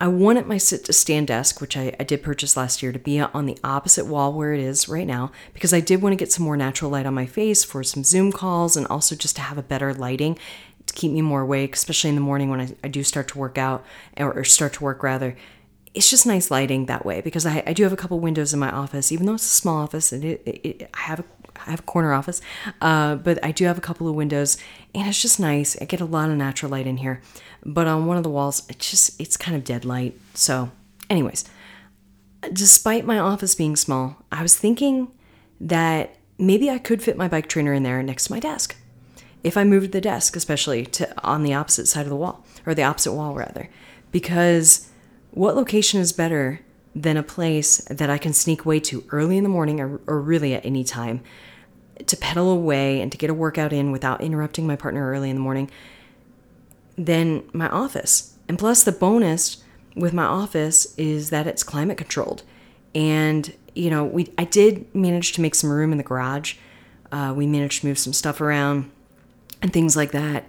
I 0.00 0.08
wanted 0.08 0.46
my 0.46 0.56
sit 0.56 0.86
to 0.86 0.94
stand 0.94 1.28
desk, 1.28 1.60
which 1.60 1.76
I, 1.76 1.94
I, 2.00 2.04
did 2.04 2.22
purchase 2.22 2.56
last 2.56 2.82
year, 2.82 2.90
to 2.90 2.98
be 2.98 3.20
on 3.20 3.44
the 3.44 3.58
opposite 3.62 4.06
wall 4.06 4.32
where 4.32 4.54
it 4.54 4.60
is 4.60 4.88
right 4.88 5.06
now 5.06 5.30
because 5.52 5.74
I 5.74 5.80
did 5.80 6.00
want 6.00 6.14
to 6.14 6.16
get 6.16 6.32
some 6.32 6.46
more 6.46 6.56
natural 6.56 6.90
light 6.90 7.04
on 7.04 7.12
my 7.12 7.26
face 7.26 7.64
for 7.64 7.84
some 7.84 8.02
Zoom 8.02 8.32
calls 8.32 8.78
and 8.78 8.86
also 8.86 9.14
just 9.14 9.36
to 9.36 9.42
have 9.42 9.58
a 9.58 9.62
better 9.62 9.92
lighting 9.92 10.38
to 10.86 10.94
keep 10.94 11.12
me 11.12 11.20
more 11.20 11.42
awake, 11.42 11.74
especially 11.74 12.08
in 12.08 12.16
the 12.16 12.22
morning 12.22 12.48
when 12.48 12.62
I, 12.62 12.74
I 12.82 12.88
do 12.88 13.04
start 13.04 13.28
to 13.28 13.38
work 13.38 13.58
out 13.58 13.84
or, 14.16 14.32
or, 14.32 14.44
start 14.44 14.72
to 14.74 14.84
work 14.84 15.02
rather. 15.02 15.36
It's 15.92 16.08
just 16.08 16.24
nice 16.24 16.50
lighting 16.50 16.86
that 16.86 17.04
way 17.04 17.20
because 17.20 17.44
I, 17.44 17.62
I 17.66 17.74
do 17.74 17.82
have 17.82 17.92
a 17.92 17.96
couple 17.96 18.18
windows 18.20 18.54
in 18.54 18.58
my 18.58 18.70
office, 18.70 19.12
even 19.12 19.26
though 19.26 19.34
it's 19.34 19.44
a 19.44 19.48
small 19.48 19.82
office 19.82 20.12
and 20.12 20.24
it, 20.24 20.42
it, 20.46 20.90
I 20.94 21.00
have 21.00 21.20
a 21.20 21.24
I 21.66 21.70
have 21.70 21.80
a 21.80 21.84
corner 21.84 22.12
office, 22.12 22.40
uh, 22.80 23.16
but 23.16 23.42
I 23.44 23.52
do 23.52 23.64
have 23.66 23.78
a 23.78 23.82
couple 23.82 24.08
of 24.08 24.14
windows, 24.14 24.56
and 24.94 25.08
it's 25.08 25.20
just 25.20 25.40
nice. 25.40 25.80
I 25.80 25.84
get 25.84 26.00
a 26.00 26.04
lot 26.04 26.30
of 26.30 26.36
natural 26.36 26.70
light 26.70 26.86
in 26.86 26.98
here 26.98 27.20
but 27.64 27.86
on 27.86 28.06
one 28.06 28.16
of 28.16 28.22
the 28.22 28.30
walls, 28.30 28.62
it's 28.68 28.90
just, 28.90 29.20
it's 29.20 29.36
kind 29.36 29.56
of 29.56 29.64
dead 29.64 29.84
light. 29.84 30.18
So, 30.34 30.70
anyways, 31.08 31.44
despite 32.52 33.04
my 33.04 33.18
office 33.18 33.54
being 33.54 33.76
small, 33.76 34.16
I 34.32 34.42
was 34.42 34.56
thinking 34.56 35.08
that 35.60 36.16
maybe 36.38 36.70
I 36.70 36.78
could 36.78 37.02
fit 37.02 37.16
my 37.16 37.28
bike 37.28 37.48
trainer 37.48 37.74
in 37.74 37.82
there 37.82 38.02
next 38.02 38.26
to 38.26 38.32
my 38.32 38.40
desk. 38.40 38.76
If 39.42 39.56
I 39.56 39.64
moved 39.64 39.92
the 39.92 40.00
desk, 40.00 40.36
especially 40.36 40.86
to 40.86 41.14
on 41.22 41.42
the 41.42 41.54
opposite 41.54 41.88
side 41.88 42.02
of 42.02 42.10
the 42.10 42.16
wall, 42.16 42.44
or 42.66 42.74
the 42.74 42.82
opposite 42.82 43.12
wall 43.12 43.34
rather, 43.34 43.68
because 44.10 44.90
what 45.30 45.56
location 45.56 46.00
is 46.00 46.12
better 46.12 46.60
than 46.94 47.16
a 47.16 47.22
place 47.22 47.78
that 47.88 48.10
I 48.10 48.18
can 48.18 48.32
sneak 48.32 48.66
way 48.66 48.80
to 48.80 49.04
early 49.10 49.36
in 49.36 49.44
the 49.44 49.48
morning 49.48 49.80
or, 49.80 50.00
or 50.06 50.20
really 50.20 50.54
at 50.54 50.64
any 50.66 50.82
time 50.82 51.22
to 52.06 52.16
pedal 52.16 52.50
away 52.50 53.00
and 53.00 53.10
to 53.12 53.18
get 53.18 53.30
a 53.30 53.34
workout 53.34 53.72
in 53.72 53.92
without 53.92 54.20
interrupting 54.20 54.66
my 54.66 54.76
partner 54.76 55.10
early 55.10 55.30
in 55.30 55.36
the 55.36 55.42
morning 55.42 55.70
than 56.96 57.42
my 57.52 57.68
office. 57.68 58.36
And 58.48 58.58
plus, 58.58 58.82
the 58.82 58.92
bonus 58.92 59.62
with 59.96 60.12
my 60.12 60.24
office 60.24 60.94
is 60.96 61.30
that 61.30 61.46
it's 61.46 61.62
climate 61.62 61.98
controlled. 61.98 62.42
And, 62.94 63.54
you 63.74 63.90
know, 63.90 64.04
we 64.04 64.32
I 64.36 64.44
did 64.44 64.92
manage 64.94 65.32
to 65.32 65.40
make 65.40 65.54
some 65.54 65.70
room 65.70 65.92
in 65.92 65.98
the 65.98 66.04
garage. 66.04 66.56
Uh, 67.12 67.32
we 67.36 67.46
managed 67.46 67.80
to 67.80 67.86
move 67.86 67.98
some 67.98 68.12
stuff 68.12 68.40
around 68.40 68.90
and 69.62 69.72
things 69.72 69.96
like 69.96 70.12
that. 70.12 70.44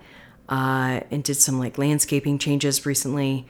Uh, 0.50 1.00
and 1.10 1.24
did 1.24 1.36
some 1.36 1.60
like 1.60 1.78
landscaping 1.78 2.38
changes 2.38 2.86
recently 2.86 3.46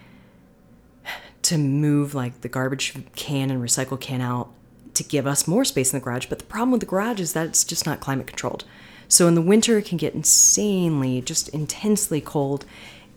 to 1.41 1.57
move 1.57 2.13
like 2.13 2.41
the 2.41 2.49
garbage 2.49 2.93
can 3.15 3.49
and 3.49 3.61
recycle 3.61 3.99
can 3.99 4.21
out 4.21 4.51
to 4.93 5.03
give 5.03 5.25
us 5.25 5.47
more 5.47 5.65
space 5.65 5.93
in 5.93 5.99
the 5.99 6.03
garage. 6.03 6.25
But 6.27 6.39
the 6.39 6.45
problem 6.45 6.71
with 6.71 6.81
the 6.81 6.87
garage 6.87 7.19
is 7.19 7.33
that 7.33 7.47
it's 7.47 7.63
just 7.63 7.85
not 7.85 7.99
climate 7.99 8.27
controlled. 8.27 8.65
So 9.07 9.27
in 9.27 9.35
the 9.35 9.41
winter, 9.41 9.77
it 9.77 9.85
can 9.85 9.97
get 9.97 10.13
insanely, 10.13 11.21
just 11.21 11.49
intensely 11.49 12.21
cold. 12.21 12.65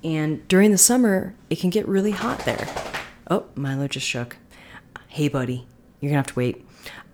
And 0.03 0.47
during 0.49 0.71
the 0.71 0.79
summer, 0.79 1.35
it 1.51 1.59
can 1.61 1.71
get 1.71 1.87
really 1.87 2.11
hot 2.11 2.41
there. 2.41 2.69
Oh, 3.31 3.47
Milo 3.55 3.89
just 3.89 4.07
shook. 4.07 4.37
Hey, 5.09 5.29
buddy, 5.29 5.67
you're 6.01 6.11
gonna 6.11 6.19
have 6.19 6.27
to 6.27 6.35
wait. 6.35 6.67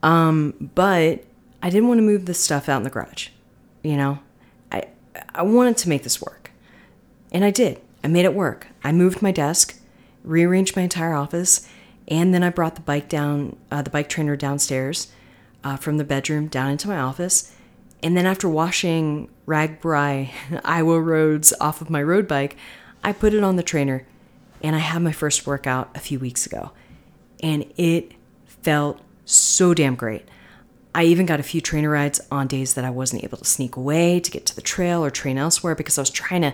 Um, 0.03 0.71
but 0.75 1.25
I 1.63 1.71
didn't 1.71 1.89
want 1.89 1.99
to 1.99 2.03
move 2.03 2.27
this 2.27 2.41
stuff 2.41 2.69
out 2.69 2.79
in 2.79 2.83
the 2.85 2.91
garage. 2.91 3.29
You 3.83 3.97
know, 3.97 4.19
I 4.73 4.85
I 5.35 5.43
wanted 5.43 5.77
to 5.79 5.89
make 5.89 6.03
this 6.03 6.21
work, 6.21 6.51
and 7.33 7.45
I 7.45 7.51
did. 7.51 7.81
I 8.03 8.09
made 8.09 8.25
it 8.25 8.35
work. 8.35 8.69
I 8.83 8.93
moved 8.93 9.21
my 9.21 9.31
desk, 9.31 9.79
rearranged 10.25 10.75
my 10.75 10.83
entire 10.83 11.15
office, 11.15 11.69
and 12.11 12.35
then 12.35 12.43
I 12.43 12.51
brought 12.51 12.75
the 12.75 12.81
bike 12.81 13.09
down, 13.09 13.57
uh, 13.71 13.83
the 13.83 13.91
bike 13.91 14.09
trainer 14.09 14.37
downstairs 14.37 15.13
uh, 15.63 15.77
from 15.77 15.97
the 15.97 16.05
bedroom 16.05 16.49
down 16.49 16.71
into 16.71 16.89
my 16.89 16.99
office. 16.99 17.55
And 18.03 18.17
then 18.17 18.27
after 18.27 18.49
washing 18.49 19.29
RAGBRAI 19.47 20.31
Iowa 20.65 21.01
roads 21.01 21.55
off 21.61 21.81
of 21.81 21.89
my 21.89 22.03
road 22.03 22.27
bike, 22.27 22.57
I 23.05 23.13
put 23.13 23.33
it 23.33 23.45
on 23.45 23.57
the 23.57 23.63
trainer 23.63 24.07
and 24.63 24.75
I 24.75 24.81
had 24.81 25.03
my 25.03 25.13
first 25.13 25.47
workout 25.47 25.91
a 25.95 26.01
few 26.01 26.19
weeks 26.19 26.47
ago. 26.47 26.73
And 27.43 27.73
it 27.77 28.13
felt 28.45 29.01
so 29.25 29.73
damn 29.73 29.95
great. 29.95 30.27
I 30.93 31.05
even 31.05 31.25
got 31.25 31.39
a 31.39 31.45
few 31.45 31.61
trainer 31.61 31.91
rides 31.91 32.21
on 32.33 32.49
days 32.49 32.75
that 32.75 32.85
I 32.85 32.91
wasn't 32.91 33.23
able 33.23 33.39
to 33.39 33.45
sneak 33.45 33.77
away 33.77 34.19
to 34.19 34.31
get 34.31 34.45
to 34.47 34.57
the 34.57 34.61
trail 34.61 35.05
or 35.05 35.11
train 35.11 35.39
elsewhere 35.39 35.77
because 35.77 35.97
I 35.97 36.03
was 36.03 36.11
trying 36.11 36.43
to 36.43 36.53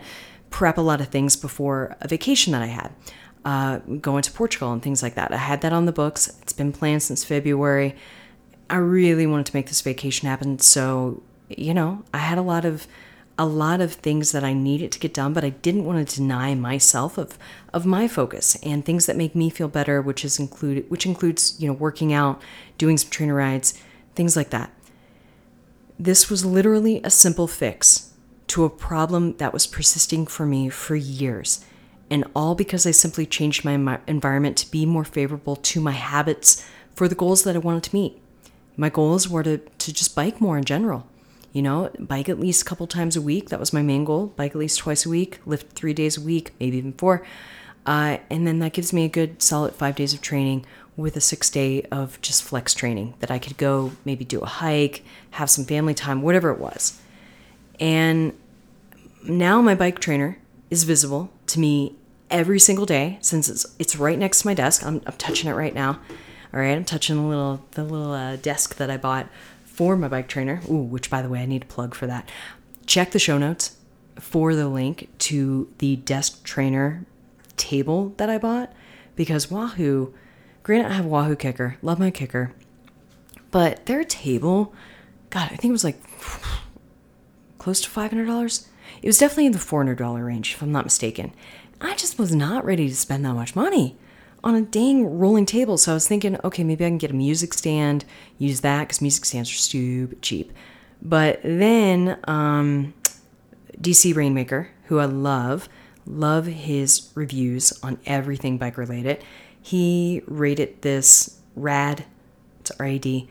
prep 0.50 0.76
a 0.76 0.82
lot 0.82 1.00
of 1.00 1.08
things 1.08 1.36
before 1.36 1.96
a 2.02 2.08
vacation 2.08 2.52
that 2.52 2.62
I 2.62 2.66
had 2.66 2.92
uh, 3.46 3.78
going 3.78 4.22
to 4.22 4.32
Portugal 4.32 4.72
and 4.72 4.82
things 4.82 5.04
like 5.04 5.14
that. 5.14 5.32
I 5.32 5.36
had 5.36 5.60
that 5.60 5.72
on 5.72 5.86
the 5.86 5.92
books. 5.92 6.26
It's 6.42 6.52
been 6.52 6.72
planned 6.72 7.04
since 7.04 7.24
February. 7.24 7.94
I 8.68 8.76
really 8.78 9.24
wanted 9.24 9.46
to 9.46 9.56
make 9.56 9.68
this 9.68 9.80
vacation 9.80 10.28
happen, 10.28 10.58
so 10.58 11.22
you 11.48 11.72
know, 11.72 12.02
I 12.12 12.18
had 12.18 12.38
a 12.38 12.42
lot 12.42 12.64
of 12.64 12.88
a 13.38 13.46
lot 13.46 13.80
of 13.80 13.92
things 13.92 14.32
that 14.32 14.42
I 14.42 14.52
needed 14.52 14.90
to 14.92 14.98
get 14.98 15.14
done, 15.14 15.32
but 15.32 15.44
I 15.44 15.50
didn't 15.50 15.84
want 15.84 16.08
to 16.08 16.16
deny 16.16 16.56
myself 16.56 17.16
of 17.16 17.38
of 17.72 17.86
my 17.86 18.08
focus 18.08 18.56
and 18.64 18.84
things 18.84 19.06
that 19.06 19.16
make 19.16 19.36
me 19.36 19.48
feel 19.48 19.68
better, 19.68 20.02
which 20.02 20.24
is 20.24 20.40
included 20.40 20.90
which 20.90 21.06
includes, 21.06 21.54
you 21.60 21.68
know, 21.68 21.74
working 21.74 22.12
out, 22.12 22.42
doing 22.78 22.98
some 22.98 23.10
trainer 23.10 23.36
rides, 23.36 23.80
things 24.16 24.34
like 24.34 24.50
that. 24.50 24.72
This 26.00 26.28
was 26.28 26.44
literally 26.44 27.00
a 27.04 27.10
simple 27.10 27.46
fix 27.46 28.12
to 28.48 28.64
a 28.64 28.70
problem 28.70 29.36
that 29.36 29.52
was 29.52 29.68
persisting 29.68 30.26
for 30.26 30.44
me 30.46 30.68
for 30.68 30.96
years 30.96 31.64
and 32.10 32.24
all 32.34 32.54
because 32.54 32.86
I 32.86 32.90
simply 32.92 33.26
changed 33.26 33.64
my 33.64 33.98
environment 34.06 34.56
to 34.58 34.70
be 34.70 34.86
more 34.86 35.04
favorable 35.04 35.56
to 35.56 35.80
my 35.80 35.92
habits 35.92 36.64
for 36.94 37.08
the 37.08 37.14
goals 37.14 37.42
that 37.44 37.56
I 37.56 37.60
wanted 37.60 37.82
to 37.84 37.94
meet. 37.94 38.20
My 38.76 38.88
goals 38.88 39.28
were 39.28 39.42
to, 39.42 39.58
to 39.58 39.92
just 39.92 40.14
bike 40.14 40.40
more 40.40 40.58
in 40.58 40.64
general. 40.64 41.06
You 41.52 41.62
know, 41.62 41.90
bike 41.98 42.28
at 42.28 42.38
least 42.38 42.62
a 42.62 42.64
couple 42.64 42.86
times 42.86 43.16
a 43.16 43.22
week. 43.22 43.48
That 43.48 43.58
was 43.58 43.72
my 43.72 43.82
main 43.82 44.04
goal. 44.04 44.26
Bike 44.36 44.52
at 44.52 44.58
least 44.58 44.78
twice 44.78 45.06
a 45.06 45.08
week, 45.08 45.40
lift 45.46 45.72
three 45.72 45.94
days 45.94 46.18
a 46.18 46.20
week, 46.20 46.52
maybe 46.60 46.76
even 46.76 46.92
four. 46.92 47.26
Uh, 47.86 48.18
and 48.28 48.46
then 48.46 48.58
that 48.58 48.72
gives 48.72 48.92
me 48.92 49.04
a 49.04 49.08
good 49.08 49.40
solid 49.40 49.74
five 49.74 49.94
days 49.96 50.12
of 50.12 50.20
training 50.20 50.66
with 50.96 51.16
a 51.16 51.20
six 51.20 51.48
day 51.48 51.82
of 51.92 52.20
just 52.20 52.42
flex 52.42 52.74
training 52.74 53.14
that 53.20 53.30
I 53.30 53.38
could 53.38 53.56
go 53.56 53.92
maybe 54.04 54.24
do 54.24 54.40
a 54.40 54.46
hike, 54.46 55.04
have 55.32 55.48
some 55.48 55.64
family 55.64 55.94
time, 55.94 56.20
whatever 56.22 56.50
it 56.50 56.58
was. 56.58 57.00
And 57.78 58.32
now 59.22 59.60
my 59.60 59.74
bike 59.74 59.98
trainer 59.98 60.38
is 60.70 60.84
visible 60.84 61.30
to 61.48 61.60
me 61.60 61.96
every 62.30 62.58
single 62.58 62.86
day 62.86 63.18
since 63.20 63.48
it's 63.48 63.66
it's 63.78 63.96
right 63.96 64.18
next 64.18 64.40
to 64.40 64.46
my 64.46 64.54
desk. 64.54 64.84
I'm, 64.84 65.00
I'm 65.06 65.14
touching 65.14 65.48
it 65.50 65.54
right 65.54 65.74
now. 65.74 66.00
All 66.52 66.60
right, 66.60 66.76
I'm 66.76 66.84
touching 66.84 67.16
the 67.16 67.22
little 67.22 67.64
the 67.72 67.84
little 67.84 68.12
uh, 68.12 68.36
desk 68.36 68.76
that 68.76 68.90
I 68.90 68.96
bought 68.96 69.28
for 69.64 69.96
my 69.96 70.08
bike 70.08 70.28
trainer. 70.28 70.60
Ooh, 70.70 70.82
which 70.82 71.10
by 71.10 71.22
the 71.22 71.28
way, 71.28 71.40
I 71.40 71.46
need 71.46 71.62
a 71.62 71.66
plug 71.66 71.94
for 71.94 72.06
that. 72.06 72.28
Check 72.86 73.10
the 73.10 73.18
show 73.18 73.38
notes 73.38 73.76
for 74.18 74.54
the 74.54 74.68
link 74.68 75.08
to 75.18 75.70
the 75.78 75.96
desk 75.96 76.42
trainer 76.44 77.04
table 77.56 78.14
that 78.16 78.30
I 78.30 78.38
bought 78.38 78.72
because 79.14 79.50
Wahoo, 79.50 80.14
granted 80.62 80.90
I 80.90 80.94
have 80.94 81.04
Wahoo 81.06 81.36
KICKR. 81.36 81.76
love 81.82 81.98
my 81.98 82.10
KICKR, 82.10 82.52
but 83.50 83.86
their 83.86 84.04
table, 84.04 84.74
God, 85.30 85.50
I 85.52 85.56
think 85.56 85.70
it 85.70 85.72
was 85.72 85.84
like 85.84 86.00
close 87.58 87.80
to 87.82 87.90
five 87.90 88.10
hundred 88.10 88.26
dollars. 88.26 88.68
It 89.02 89.06
was 89.06 89.18
definitely 89.18 89.46
in 89.46 89.52
the 89.52 89.58
four 89.58 89.80
hundred 89.80 89.98
dollar 89.98 90.24
range, 90.24 90.54
if 90.54 90.62
I'm 90.62 90.72
not 90.72 90.84
mistaken. 90.84 91.32
I 91.80 91.94
just 91.94 92.18
was 92.18 92.34
not 92.34 92.64
ready 92.64 92.88
to 92.88 92.96
spend 92.96 93.24
that 93.24 93.34
much 93.34 93.54
money 93.54 93.96
on 94.42 94.54
a 94.54 94.62
dang 94.62 95.18
rolling 95.18 95.46
table. 95.46 95.76
So 95.76 95.92
I 95.92 95.94
was 95.94 96.08
thinking, 96.08 96.38
okay, 96.44 96.64
maybe 96.64 96.84
I 96.84 96.88
can 96.88 96.98
get 96.98 97.10
a 97.10 97.14
music 97.14 97.52
stand, 97.52 98.04
use 98.38 98.60
that 98.60 98.84
because 98.84 99.02
music 99.02 99.24
stands 99.24 99.50
are 99.50 99.54
stupid 99.54 100.22
cheap. 100.22 100.52
But 101.02 101.40
then 101.42 102.18
um, 102.24 102.94
DC 103.80 104.14
Rainmaker, 104.14 104.70
who 104.84 104.98
I 104.98 105.04
love, 105.06 105.68
love 106.06 106.46
his 106.46 107.10
reviews 107.14 107.78
on 107.82 107.98
everything 108.06 108.58
bike 108.58 108.78
related. 108.78 109.22
He 109.60 110.22
rated 110.26 110.82
this 110.82 111.40
rad, 111.56 112.04
it's 112.60 112.70
RAD, 112.78 113.26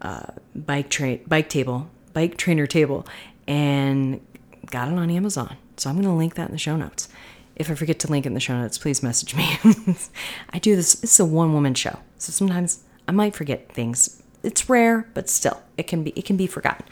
uh, 0.00 0.26
bike 0.54 0.88
train 0.88 1.20
bike 1.26 1.48
table, 1.48 1.90
bike 2.12 2.36
trainer 2.36 2.66
table, 2.66 3.06
and 3.48 4.20
got 4.74 4.88
it 4.88 4.98
on 4.98 5.08
Amazon. 5.08 5.56
So 5.76 5.88
I'm 5.88 5.94
going 5.94 6.08
to 6.08 6.12
link 6.12 6.34
that 6.34 6.48
in 6.48 6.52
the 6.52 6.58
show 6.58 6.76
notes. 6.76 7.08
If 7.54 7.70
I 7.70 7.74
forget 7.74 8.00
to 8.00 8.10
link 8.10 8.26
it 8.26 8.30
in 8.30 8.34
the 8.34 8.40
show 8.40 8.58
notes, 8.60 8.76
please 8.76 9.04
message 9.04 9.32
me. 9.36 9.56
I 10.50 10.58
do 10.58 10.74
this, 10.74 11.00
it's 11.04 11.20
a 11.20 11.24
one 11.24 11.52
woman 11.52 11.74
show. 11.74 12.00
So 12.18 12.32
sometimes 12.32 12.82
I 13.06 13.12
might 13.12 13.36
forget 13.36 13.72
things. 13.72 14.20
It's 14.42 14.68
rare, 14.68 15.08
but 15.14 15.30
still, 15.30 15.62
it 15.76 15.84
can 15.84 16.02
be 16.02 16.10
it 16.10 16.24
can 16.24 16.36
be 16.36 16.48
forgotten. 16.48 16.84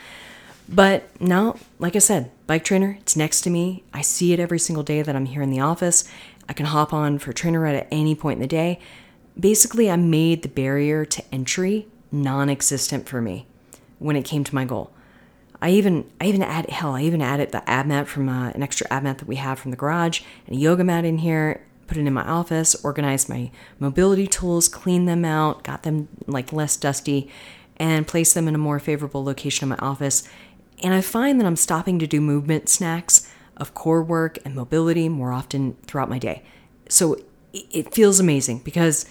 But 0.68 1.20
now, 1.20 1.56
like 1.80 1.96
I 1.96 1.98
said, 1.98 2.30
bike 2.46 2.64
trainer, 2.64 2.96
it's 3.00 3.16
next 3.16 3.40
to 3.42 3.50
me. 3.50 3.82
I 3.92 4.00
see 4.00 4.32
it 4.32 4.38
every 4.38 4.60
single 4.60 4.84
day 4.84 5.02
that 5.02 5.16
I'm 5.16 5.26
here 5.26 5.42
in 5.42 5.50
the 5.50 5.60
office. 5.60 6.08
I 6.48 6.52
can 6.52 6.66
hop 6.66 6.92
on 6.92 7.18
for 7.18 7.32
trainer 7.32 7.60
ride 7.60 7.74
at 7.74 7.88
any 7.90 8.14
point 8.14 8.36
in 8.36 8.42
the 8.42 8.46
day. 8.46 8.78
Basically, 9.38 9.90
I 9.90 9.96
made 9.96 10.42
the 10.42 10.48
barrier 10.48 11.04
to 11.04 11.22
entry 11.32 11.88
non 12.12 12.48
existent 12.48 13.08
for 13.08 13.20
me 13.20 13.46
when 13.98 14.14
it 14.14 14.24
came 14.24 14.44
to 14.44 14.54
my 14.54 14.64
goal. 14.64 14.92
I 15.62 15.70
even 15.70 16.10
I 16.20 16.26
even 16.26 16.42
add 16.42 16.68
hell 16.68 16.96
I 16.96 17.02
even 17.02 17.22
added 17.22 17.52
the 17.52 17.68
ab 17.70 17.86
mat 17.86 18.08
from 18.08 18.28
uh, 18.28 18.50
an 18.50 18.64
extra 18.64 18.86
ab 18.90 19.04
mat 19.04 19.18
that 19.18 19.28
we 19.28 19.36
have 19.36 19.60
from 19.60 19.70
the 19.70 19.76
garage 19.76 20.20
and 20.46 20.56
a 20.56 20.60
yoga 20.60 20.82
mat 20.82 21.04
in 21.04 21.18
here. 21.18 21.64
Put 21.86 21.98
it 21.98 22.06
in 22.06 22.12
my 22.12 22.24
office, 22.24 22.74
organized 22.84 23.28
my 23.28 23.50
mobility 23.78 24.26
tools, 24.26 24.68
cleaned 24.68 25.08
them 25.08 25.24
out, 25.24 25.62
got 25.62 25.84
them 25.84 26.08
like 26.26 26.52
less 26.52 26.76
dusty, 26.76 27.30
and 27.76 28.08
placed 28.08 28.34
them 28.34 28.48
in 28.48 28.54
a 28.54 28.58
more 28.58 28.80
favorable 28.80 29.22
location 29.22 29.66
in 29.66 29.68
my 29.70 29.86
office. 29.86 30.28
And 30.82 30.94
I 30.94 31.00
find 31.00 31.38
that 31.38 31.46
I'm 31.46 31.56
stopping 31.56 31.98
to 32.00 32.06
do 32.06 32.20
movement 32.20 32.68
snacks 32.68 33.30
of 33.56 33.74
core 33.74 34.02
work 34.02 34.38
and 34.44 34.54
mobility 34.54 35.08
more 35.08 35.32
often 35.32 35.76
throughout 35.86 36.08
my 36.10 36.18
day. 36.18 36.42
So 36.88 37.18
it 37.52 37.94
feels 37.94 38.18
amazing 38.18 38.60
because, 38.60 39.06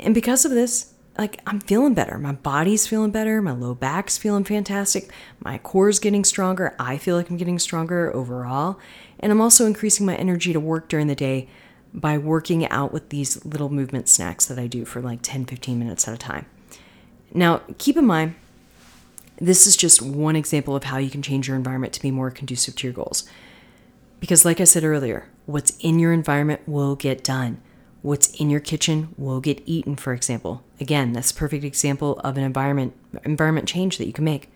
and 0.00 0.14
because 0.14 0.44
of 0.44 0.50
this, 0.50 0.94
like 1.18 1.40
I'm 1.46 1.60
feeling 1.60 1.94
better. 1.94 2.16
My 2.16 2.32
body's 2.32 2.86
feeling 2.86 3.10
better. 3.10 3.42
My 3.42 3.52
low 3.52 3.74
back's 3.74 4.16
feeling 4.16 4.44
fantastic. 4.44 5.10
My 5.40 5.58
core's 5.58 5.98
getting 5.98 6.24
stronger. 6.24 6.74
I 6.78 6.96
feel 6.96 7.16
like 7.16 7.28
I'm 7.28 7.36
getting 7.36 7.58
stronger 7.58 8.14
overall. 8.14 8.78
And 9.18 9.32
I'm 9.32 9.40
also 9.40 9.66
increasing 9.66 10.06
my 10.06 10.14
energy 10.14 10.52
to 10.52 10.60
work 10.60 10.88
during 10.88 11.08
the 11.08 11.16
day 11.16 11.48
by 11.92 12.18
working 12.18 12.68
out 12.68 12.92
with 12.92 13.08
these 13.08 13.44
little 13.44 13.68
movement 13.68 14.08
snacks 14.08 14.46
that 14.46 14.58
I 14.58 14.68
do 14.68 14.84
for 14.84 15.00
like 15.00 15.18
10, 15.22 15.46
15 15.46 15.78
minutes 15.78 16.06
at 16.06 16.14
a 16.14 16.18
time. 16.18 16.46
Now, 17.34 17.62
keep 17.78 17.96
in 17.96 18.06
mind, 18.06 18.36
this 19.40 19.66
is 19.66 19.76
just 19.76 20.00
one 20.00 20.36
example 20.36 20.76
of 20.76 20.84
how 20.84 20.98
you 20.98 21.10
can 21.10 21.22
change 21.22 21.48
your 21.48 21.56
environment 21.56 21.92
to 21.94 22.02
be 22.02 22.10
more 22.10 22.30
conducive 22.30 22.76
to 22.76 22.86
your 22.86 22.94
goals. 22.94 23.28
Because, 24.20 24.44
like 24.44 24.60
I 24.60 24.64
said 24.64 24.84
earlier, 24.84 25.28
what's 25.46 25.76
in 25.78 25.98
your 25.98 26.12
environment 26.12 26.62
will 26.66 26.96
get 26.96 27.22
done. 27.22 27.60
What's 28.02 28.34
in 28.34 28.50
your 28.50 28.60
kitchen 28.60 29.14
will 29.16 29.40
get 29.40 29.62
eaten, 29.64 29.96
for 29.96 30.12
example. 30.12 30.64
Again, 30.80 31.12
that's 31.12 31.30
a 31.30 31.34
perfect 31.34 31.64
example 31.64 32.20
of 32.20 32.36
an 32.36 32.44
environment 32.44 32.94
environment 33.24 33.68
change 33.68 33.98
that 33.98 34.06
you 34.06 34.12
can 34.12 34.24
make. 34.24 34.48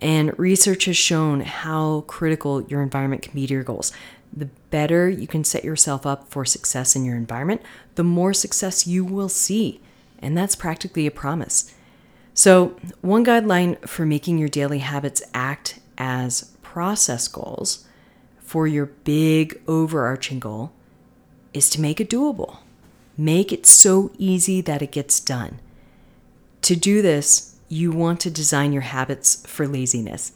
And 0.00 0.36
research 0.38 0.86
has 0.86 0.96
shown 0.96 1.40
how 1.42 2.00
critical 2.08 2.62
your 2.62 2.82
environment 2.82 3.22
can 3.22 3.32
be 3.34 3.46
to 3.46 3.54
your 3.54 3.62
goals. 3.62 3.92
the 4.34 4.48
better 4.70 5.10
you 5.10 5.26
can 5.26 5.44
set 5.44 5.62
yourself 5.62 6.06
up 6.06 6.26
for 6.30 6.42
success 6.46 6.96
in 6.96 7.04
your 7.04 7.16
environment, 7.16 7.60
the 7.96 8.02
more 8.02 8.32
success 8.32 8.86
you 8.86 9.04
will 9.04 9.28
see. 9.28 9.78
And 10.20 10.36
that's 10.36 10.56
practically 10.56 11.06
a 11.06 11.10
promise. 11.10 11.74
So, 12.32 12.76
one 13.02 13.26
guideline 13.26 13.78
for 13.86 14.06
making 14.06 14.38
your 14.38 14.48
daily 14.48 14.78
habits 14.78 15.22
act 15.34 15.80
as 15.98 16.56
process 16.62 17.28
goals 17.28 17.86
for 18.38 18.66
your 18.66 18.86
big 18.86 19.60
overarching 19.68 20.40
goal 20.40 20.72
is 21.52 21.68
to 21.70 21.80
make 21.80 22.00
it 22.00 22.08
doable. 22.08 22.61
Make 23.16 23.52
it 23.52 23.66
so 23.66 24.10
easy 24.18 24.60
that 24.62 24.82
it 24.82 24.92
gets 24.92 25.20
done. 25.20 25.60
To 26.62 26.76
do 26.76 27.02
this, 27.02 27.56
you 27.68 27.90
want 27.90 28.20
to 28.20 28.30
design 28.30 28.72
your 28.72 28.82
habits 28.82 29.46
for 29.46 29.66
laziness. 29.66 30.32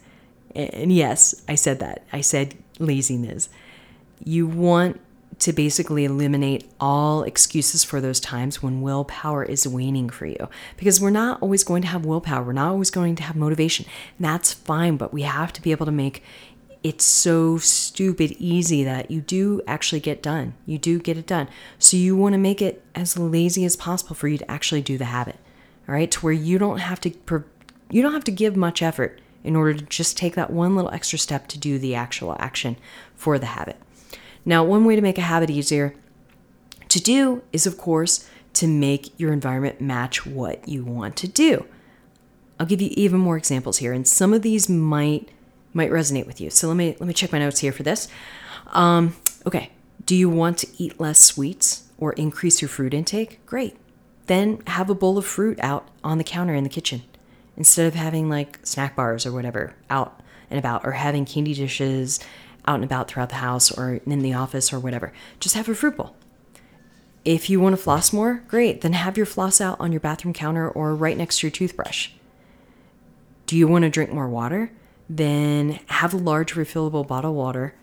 And 0.55 0.91
yes, 0.91 1.43
I 1.47 1.55
said 1.55 1.79
that. 1.79 2.03
I 2.11 2.21
said 2.21 2.55
laziness. 2.79 3.49
You 4.23 4.47
want 4.47 4.99
to 5.39 5.53
basically 5.53 6.03
eliminate 6.03 6.67
all 6.79 7.23
excuses 7.23 7.83
for 7.83 8.01
those 8.01 8.19
times 8.19 8.63
when 8.63 8.81
willpower 8.81 9.43
is 9.43 9.67
waning 9.67 10.09
for 10.09 10.25
you. 10.25 10.49
Because 10.77 10.99
we're 10.99 11.11
not 11.11 11.41
always 11.41 11.63
going 11.63 11.83
to 11.83 11.87
have 11.87 12.05
willpower, 12.05 12.43
we're 12.43 12.53
not 12.53 12.71
always 12.71 12.89
going 12.89 13.15
to 13.17 13.23
have 13.23 13.35
motivation. 13.35 13.85
And 14.17 14.25
that's 14.25 14.53
fine, 14.53 14.97
but 14.97 15.13
we 15.13 15.21
have 15.21 15.53
to 15.53 15.61
be 15.61 15.71
able 15.71 15.85
to 15.85 15.91
make 15.91 16.23
it 16.83 17.01
so 17.01 17.57
stupid 17.57 18.31
easy 18.33 18.83
that 18.83 19.11
you 19.11 19.21
do 19.21 19.61
actually 19.67 19.99
get 19.99 20.21
done. 20.23 20.53
You 20.65 20.77
do 20.77 20.99
get 20.99 21.17
it 21.17 21.27
done. 21.27 21.47
So 21.79 21.97
you 21.97 22.15
want 22.15 22.33
to 22.33 22.39
make 22.39 22.61
it 22.61 22.83
as 22.95 23.17
lazy 23.17 23.65
as 23.65 23.75
possible 23.75 24.15
for 24.15 24.27
you 24.27 24.37
to 24.37 24.51
actually 24.51 24.81
do 24.81 24.97
the 24.97 25.05
habit. 25.05 25.37
All 25.87 25.95
right? 25.95 26.09
To 26.11 26.19
where 26.19 26.33
you 26.33 26.57
don't 26.57 26.79
have 26.79 27.01
to 27.01 27.13
you 27.89 28.01
don't 28.01 28.13
have 28.13 28.23
to 28.25 28.31
give 28.31 28.55
much 28.55 28.81
effort 28.81 29.21
in 29.43 29.55
order 29.55 29.73
to 29.73 29.85
just 29.85 30.17
take 30.17 30.35
that 30.35 30.51
one 30.51 30.75
little 30.75 30.91
extra 30.91 31.17
step 31.17 31.47
to 31.47 31.57
do 31.57 31.79
the 31.79 31.95
actual 31.95 32.35
action 32.39 32.75
for 33.15 33.39
the 33.39 33.45
habit. 33.47 33.77
Now, 34.45 34.63
one 34.63 34.85
way 34.85 34.95
to 34.95 35.01
make 35.01 35.17
a 35.17 35.21
habit 35.21 35.49
easier 35.49 35.93
to 36.89 37.01
do 37.01 37.43
is, 37.53 37.65
of 37.65 37.77
course, 37.77 38.29
to 38.53 38.67
make 38.67 39.17
your 39.19 39.31
environment 39.31 39.79
match 39.79 40.25
what 40.25 40.67
you 40.67 40.83
want 40.83 41.15
to 41.17 41.27
do. 41.27 41.65
I'll 42.59 42.65
give 42.65 42.81
you 42.81 42.89
even 42.93 43.19
more 43.19 43.37
examples 43.37 43.77
here, 43.77 43.93
and 43.93 44.07
some 44.07 44.33
of 44.33 44.41
these 44.41 44.67
might 44.67 45.29
might 45.77 45.91
resonate 45.91 46.27
with 46.27 46.41
you. 46.41 46.49
So 46.49 46.67
let 46.67 46.75
me 46.75 46.97
let 46.99 47.07
me 47.07 47.13
check 47.13 47.31
my 47.31 47.39
notes 47.39 47.59
here 47.59 47.71
for 47.71 47.83
this. 47.83 48.09
Um, 48.67 49.15
okay, 49.45 49.71
do 50.05 50.15
you 50.15 50.29
want 50.29 50.57
to 50.59 50.67
eat 50.77 50.99
less 50.99 51.19
sweets 51.19 51.83
or 51.97 52.11
increase 52.13 52.61
your 52.61 52.67
fruit 52.69 52.93
intake? 52.93 53.45
Great. 53.45 53.77
Then 54.25 54.61
have 54.67 54.89
a 54.89 54.95
bowl 54.95 55.17
of 55.17 55.25
fruit 55.25 55.57
out 55.61 55.87
on 56.03 56.17
the 56.17 56.23
counter 56.23 56.53
in 56.53 56.63
the 56.63 56.69
kitchen 56.69 57.03
instead 57.55 57.87
of 57.87 57.95
having 57.95 58.29
like 58.29 58.59
snack 58.63 58.95
bars 58.95 59.25
or 59.25 59.31
whatever 59.31 59.73
out 59.89 60.19
and 60.49 60.59
about, 60.59 60.85
or 60.85 60.91
having 60.91 61.25
candy 61.25 61.53
dishes 61.53 62.19
out 62.65 62.75
and 62.75 62.83
about 62.83 63.07
throughout 63.07 63.29
the 63.29 63.35
house 63.35 63.71
or 63.71 63.95
in 64.05 64.19
the 64.19 64.33
office 64.33 64.73
or 64.73 64.79
whatever. 64.79 65.13
Just 65.39 65.55
have 65.55 65.69
a 65.69 65.75
fruit 65.75 65.97
bowl. 65.97 66.15
If 67.25 67.49
you 67.49 67.59
want 67.59 67.75
to 67.75 67.81
floss 67.81 68.13
more, 68.13 68.43
great. 68.47 68.81
Then 68.81 68.93
have 68.93 69.17
your 69.17 69.25
floss 69.25 69.59
out 69.59 69.79
on 69.79 69.91
your 69.91 69.99
bathroom 69.99 70.33
counter 70.33 70.69
or 70.69 70.95
right 70.95 71.17
next 71.17 71.39
to 71.39 71.47
your 71.47 71.51
toothbrush. 71.51 72.11
Do 73.45 73.57
you 73.57 73.67
want 73.67 73.83
to 73.83 73.89
drink 73.89 74.11
more 74.11 74.29
water? 74.29 74.71
Then 75.09 75.79
have 75.87 76.13
a 76.13 76.17
large 76.17 76.53
refillable 76.53 77.07
bottle 77.07 77.31
of 77.31 77.37
water 77.37 77.73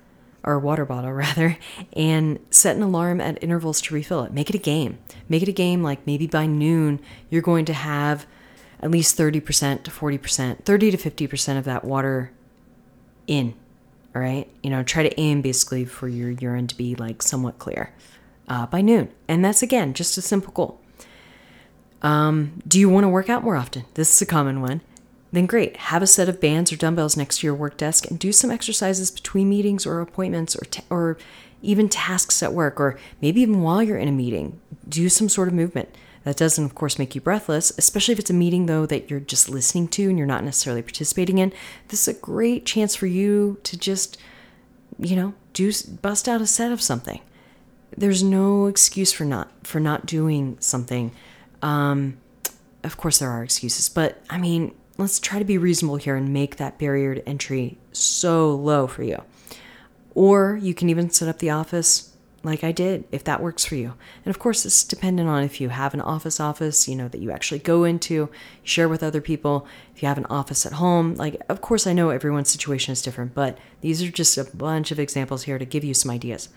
or 0.43 0.59
water 0.59 0.85
bottle 0.85 1.12
rather 1.14 1.59
and 1.95 2.38
set 2.50 2.76
an 2.76 2.83
alarm 2.83 3.21
at 3.21 3.43
intervals 3.43 3.81
to 3.83 3.95
refill 3.95 4.23
it. 4.25 4.33
Make 4.33 4.50
it 4.50 4.57
a 4.57 4.59
game. 4.59 4.99
Make 5.28 5.43
it 5.43 5.49
a 5.49 5.52
game 5.52 5.83
like 5.83 6.07
maybe 6.07 6.26
by 6.26 6.47
noon 6.47 7.00
you're 7.31 7.43
going 7.43 7.64
to 7.66 7.73
have 7.73 8.26
at 8.81 8.90
least 8.90 9.16
30% 9.16 9.85
to 9.85 9.90
40%, 9.90 10.64
30 10.64 10.90
to 10.90 10.97
50% 10.97 11.59
of 11.59 11.64
that 11.64 11.85
water 11.85 12.31
in 13.26 13.54
all 14.14 14.23
right. 14.23 14.49
You 14.62 14.71
know, 14.71 14.83
try 14.83 15.02
to 15.02 15.21
aim 15.21 15.43
basically 15.43 15.85
for 15.85 16.09
your 16.09 16.31
urine 16.31 16.66
to 16.69 16.76
be 16.76 16.95
like 16.95 17.21
somewhat 17.23 17.59
clear 17.59 17.93
uh, 18.49 18.66
by 18.66 18.81
noon. 18.81 19.11
And 19.26 19.45
that's 19.45 19.62
again 19.62 19.93
just 19.95 20.16
a 20.16 20.23
simple 20.23 20.52
goal. 20.52 20.81
Um, 22.02 22.62
do 22.69 22.78
you 22.78 22.88
want 22.88 23.04
to 23.04 23.09
work 23.09 23.28
out 23.28 23.43
more 23.43 23.57
often? 23.57 23.85
This 23.95 24.14
is 24.14 24.23
a 24.23 24.26
common 24.26 24.61
one. 24.61 24.83
Then 25.35 25.47
great. 25.47 25.77
Have 25.77 26.01
a 26.01 26.07
set 26.07 26.29
of 26.29 26.40
bands 26.40 26.73
or 26.73 26.77
dumbbells 26.77 27.16
next 27.16 27.38
to 27.38 27.47
your 27.49 27.57
work 27.57 27.77
desk 27.77 28.09
and 28.09 28.20
do 28.20 28.31
some 28.31 28.53
exercises 28.53 29.11
between 29.11 29.49
meetings 29.49 29.85
or 29.85 30.01
appointments 30.01 30.55
or, 30.55 30.62
or 30.90 31.18
even 31.61 31.88
tasks 31.88 32.40
at 32.40 32.53
work, 32.53 32.79
or 32.79 32.97
maybe 33.20 33.40
even 33.40 33.61
while 33.61 33.83
you're 33.83 33.99
in 33.99 34.07
a 34.07 34.12
meeting. 34.12 34.61
Do 34.88 35.09
some 35.09 35.29
sort 35.29 35.49
of 35.49 35.55
movement. 35.55 35.88
That 36.23 36.37
doesn't, 36.37 36.64
of 36.64 36.77
course, 36.77 37.01
make 37.01 37.16
you 37.16 37.20
breathless, 37.20 37.73
especially 37.77 38.12
if 38.12 38.20
it's 38.20 38.31
a 38.31 38.35
meeting, 38.35 38.66
though, 38.66 38.87
that 38.87 39.11
you're 39.11 39.18
just 39.18 39.49
listening 39.49 39.88
to 39.88 40.09
and 40.09 40.16
you're 40.16 40.27
not 40.27 40.44
necessarily 40.44 40.83
participating 40.83 41.38
in. 41.38 41.53
This 41.88 42.07
is 42.07 42.16
a 42.16 42.20
great 42.20 42.64
chance 42.64 42.94
for 42.94 43.09
you 43.09 43.59
to 43.64 43.77
just, 43.77 44.16
you 45.01 45.16
know, 45.16 45.35
do 45.53 45.73
bust 46.01 46.29
out 46.29 46.42
a 46.42 46.47
set 46.47 46.70
of 46.70 46.81
something. 46.81 47.20
There's 47.97 48.23
no 48.23 48.66
excuse 48.66 49.12
for 49.12 49.25
not 49.25 49.51
for 49.66 49.81
not 49.81 50.07
doing 50.07 50.59
something. 50.61 51.11
Um, 51.61 52.18
of 52.85 52.97
course, 52.97 53.18
there 53.18 53.31
are 53.31 53.42
excuses, 53.42 53.88
but 53.88 54.23
I 54.31 54.38
mean, 54.38 54.73
let's 54.98 55.18
try 55.18 55.38
to 55.38 55.44
be 55.44 55.59
reasonable 55.59 55.96
here 55.96 56.16
and 56.16 56.33
make 56.33 56.57
that 56.57 56.78
barrier 56.78 57.14
to 57.14 57.28
entry 57.28 57.78
so 57.92 58.54
low 58.54 58.87
for 58.87 59.02
you. 59.02 59.22
Or 60.14 60.59
you 60.61 60.74
can 60.74 60.88
even 60.88 61.11
set 61.11 61.28
up 61.28 61.38
the 61.38 61.50
office 61.50 62.14
like 62.44 62.62
I 62.62 62.72
did, 62.72 63.04
if 63.11 63.24
that 63.24 63.42
works 63.42 63.64
for 63.64 63.74
you. 63.74 63.94
And 64.24 64.35
of 64.35 64.38
course, 64.38 64.66
it's 64.66 64.85
dependent 64.85 65.28
on 65.28 65.42
if 65.42 65.61
you 65.61 65.70
have 65.70 65.94
an 65.94 66.02
office 66.02 66.38
office, 66.38 66.87
you 66.87 66.94
know, 66.94 67.09
that 67.09 67.20
you 67.20 67.30
actually 67.30 67.59
go 67.61 67.85
into, 67.85 68.28
share 68.62 68.88
with 68.88 69.02
other 69.02 69.22
people. 69.22 69.66
If 69.96 70.02
you 70.02 70.09
have 70.09 70.18
an 70.18 70.26
office 70.26 70.66
at 70.66 70.74
home, 70.74 71.14
like, 71.14 71.40
of 71.48 71.62
course, 71.62 71.87
I 71.87 71.94
know 71.94 72.11
everyone's 72.11 72.50
situation 72.50 72.92
is 72.92 73.02
different, 73.02 73.35
but 73.35 73.59
these 73.80 74.02
are 74.02 74.11
just 74.11 74.37
a 74.37 74.44
bunch 74.44 74.90
of 74.90 75.00
examples 75.00 75.44
here 75.44 75.59
to 75.59 75.64
give 75.64 75.85
you 75.85 75.94
some 75.94 76.11
ideas. 76.11 76.50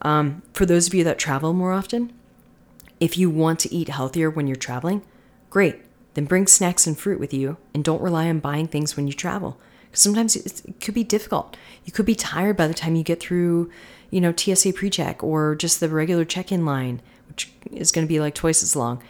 Um, 0.00 0.42
for 0.54 0.64
those 0.64 0.86
of 0.86 0.94
you 0.94 1.04
that 1.04 1.18
travel 1.18 1.52
more 1.52 1.72
often, 1.72 2.12
if 2.98 3.18
you 3.18 3.28
want 3.28 3.60
to 3.60 3.74
eat 3.74 3.90
healthier 3.90 4.30
when 4.30 4.46
you're 4.46 4.56
traveling, 4.56 5.02
great. 5.50 5.82
Then 6.18 6.24
bring 6.24 6.48
snacks 6.48 6.84
and 6.84 6.98
fruit 6.98 7.20
with 7.20 7.32
you 7.32 7.58
and 7.72 7.84
don't 7.84 8.02
rely 8.02 8.28
on 8.28 8.40
buying 8.40 8.66
things 8.66 8.96
when 8.96 9.06
you 9.06 9.12
travel. 9.12 9.56
Because 9.86 10.02
sometimes 10.02 10.34
it 10.34 10.80
could 10.80 10.92
be 10.92 11.04
difficult. 11.04 11.56
You 11.84 11.92
could 11.92 12.06
be 12.06 12.16
tired 12.16 12.56
by 12.56 12.66
the 12.66 12.74
time 12.74 12.96
you 12.96 13.04
get 13.04 13.20
through 13.20 13.70
you 14.10 14.20
know, 14.20 14.34
TSA 14.34 14.72
pre-check 14.72 15.22
or 15.22 15.54
just 15.54 15.78
the 15.78 15.88
regular 15.88 16.24
check-in 16.24 16.64
line, 16.64 17.00
which 17.28 17.52
is 17.70 17.92
going 17.92 18.04
to 18.04 18.08
be 18.08 18.18
like 18.18 18.34
twice 18.34 18.64
as 18.64 18.74
long. 18.74 19.00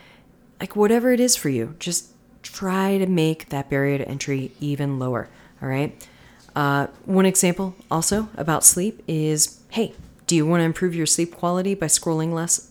Like 0.60 0.76
whatever 0.76 1.10
it 1.10 1.18
is 1.18 1.34
for 1.34 1.48
you, 1.48 1.76
just 1.78 2.10
try 2.42 2.98
to 2.98 3.06
make 3.06 3.48
that 3.48 3.70
barrier 3.70 3.96
to 3.96 4.06
entry 4.06 4.52
even 4.60 4.98
lower. 4.98 5.30
All 5.62 5.68
right. 5.70 6.06
Uh, 6.54 6.88
one 7.06 7.24
example 7.24 7.74
also 7.90 8.28
about 8.36 8.64
sleep 8.64 9.02
is 9.08 9.62
hey, 9.70 9.94
do 10.26 10.36
you 10.36 10.44
want 10.44 10.60
to 10.60 10.64
improve 10.66 10.94
your 10.94 11.06
sleep 11.06 11.34
quality 11.34 11.74
by 11.74 11.86
scrolling 11.86 12.34
less 12.34 12.70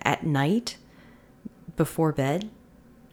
at 0.00 0.24
night 0.24 0.78
before 1.76 2.12
bed? 2.12 2.48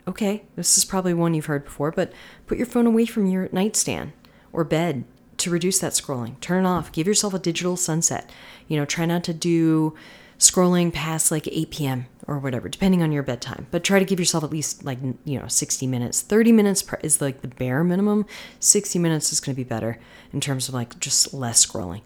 Okay, 0.07 0.43
this 0.55 0.77
is 0.77 0.85
probably 0.85 1.13
one 1.13 1.33
you've 1.33 1.45
heard 1.45 1.65
before, 1.65 1.91
but 1.91 2.11
put 2.47 2.57
your 2.57 2.67
phone 2.67 2.87
away 2.87 3.05
from 3.05 3.27
your 3.27 3.49
nightstand 3.51 4.13
or 4.51 4.63
bed 4.63 5.03
to 5.37 5.49
reduce 5.49 5.79
that 5.79 5.93
scrolling. 5.93 6.39
Turn 6.39 6.65
it 6.65 6.67
off. 6.67 6.91
Give 6.91 7.07
yourself 7.07 7.33
a 7.33 7.39
digital 7.39 7.77
sunset. 7.77 8.29
You 8.67 8.77
know, 8.77 8.85
try 8.85 9.05
not 9.05 9.23
to 9.25 9.33
do 9.33 9.95
scrolling 10.41 10.91
past 10.91 11.31
like 11.31 11.47
8 11.47 11.69
p.m. 11.69 12.05
or 12.27 12.39
whatever, 12.39 12.67
depending 12.67 13.03
on 13.03 13.11
your 13.11 13.21
bedtime. 13.21 13.67
But 13.69 13.83
try 13.83 13.99
to 13.99 14.05
give 14.05 14.19
yourself 14.19 14.43
at 14.43 14.51
least 14.51 14.83
like, 14.83 14.97
you 15.23 15.39
know, 15.39 15.47
60 15.47 15.85
minutes. 15.87 16.21
30 16.21 16.51
minutes 16.51 16.83
is 17.03 17.21
like 17.21 17.41
the 17.41 17.47
bare 17.47 17.83
minimum. 17.83 18.25
60 18.59 18.97
minutes 18.97 19.31
is 19.31 19.39
going 19.39 19.55
to 19.55 19.57
be 19.57 19.67
better 19.67 19.99
in 20.33 20.41
terms 20.41 20.67
of 20.67 20.73
like 20.73 20.99
just 20.99 21.33
less 21.33 21.63
scrolling. 21.63 22.01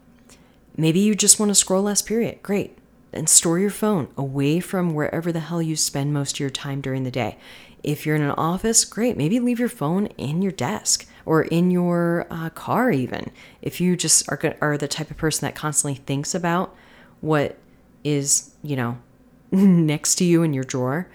Maybe 0.77 0.99
you 0.99 1.15
just 1.15 1.39
want 1.39 1.49
to 1.49 1.55
scroll 1.55 1.84
less, 1.84 2.01
period. 2.01 2.43
Great. 2.43 2.77
And 3.13 3.29
store 3.29 3.58
your 3.58 3.69
phone 3.69 4.10
away 4.17 4.60
from 4.60 4.93
wherever 4.93 5.31
the 5.31 5.39
hell 5.39 5.62
you 5.62 5.77
spend 5.77 6.13
most 6.13 6.36
of 6.36 6.39
your 6.41 6.49
time 6.49 6.81
during 6.81 7.03
the 7.03 7.12
day. 7.12 7.38
If 7.86 8.04
you're 8.04 8.15
in 8.15 8.24
an 8.24 8.32
office, 8.32 8.84
great. 8.84 9.15
Maybe 9.15 9.39
leave 9.39 9.60
your 9.60 9.69
phone 9.69 10.08
in 10.17 10.41
your 10.41 10.52
desk 10.52 11.08
or 11.24 11.43
in 11.43 11.69
your 11.69 12.26
uh, 12.32 12.50
car, 12.50 12.89
even. 12.89 13.30
If 13.62 13.80
you 13.80 13.95
just 13.95 14.28
are, 14.28 14.56
are 14.60 14.76
the 14.76 14.88
type 14.88 15.12
of 15.12 15.17
person 15.17 15.45
that 15.45 15.54
constantly 15.54 15.93
thinks 15.93 16.34
about 16.34 16.76
what 17.21 17.58
is, 18.04 18.56
you 18.63 18.76
know, 18.76 18.98
next 19.52 20.15
to 20.15 20.26
you 20.26 20.41
in 20.41 20.52
your 20.52 20.63
drawer, 20.63 21.08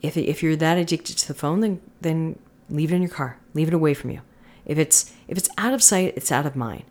if, 0.00 0.16
if 0.16 0.42
you're 0.42 0.56
that 0.56 0.78
addicted 0.78 1.18
to 1.18 1.28
the 1.28 1.34
phone, 1.34 1.60
then, 1.60 1.82
then 2.00 2.38
leave 2.70 2.92
it 2.92 2.96
in 2.96 3.02
your 3.02 3.10
car, 3.10 3.36
leave 3.52 3.68
it 3.68 3.74
away 3.74 3.92
from 3.92 4.10
you. 4.10 4.22
If 4.64 4.78
it's, 4.78 5.12
if 5.28 5.36
it's 5.36 5.50
out 5.58 5.74
of 5.74 5.82
sight, 5.82 6.14
it's 6.16 6.32
out 6.32 6.46
of 6.46 6.56
mind. 6.56 6.84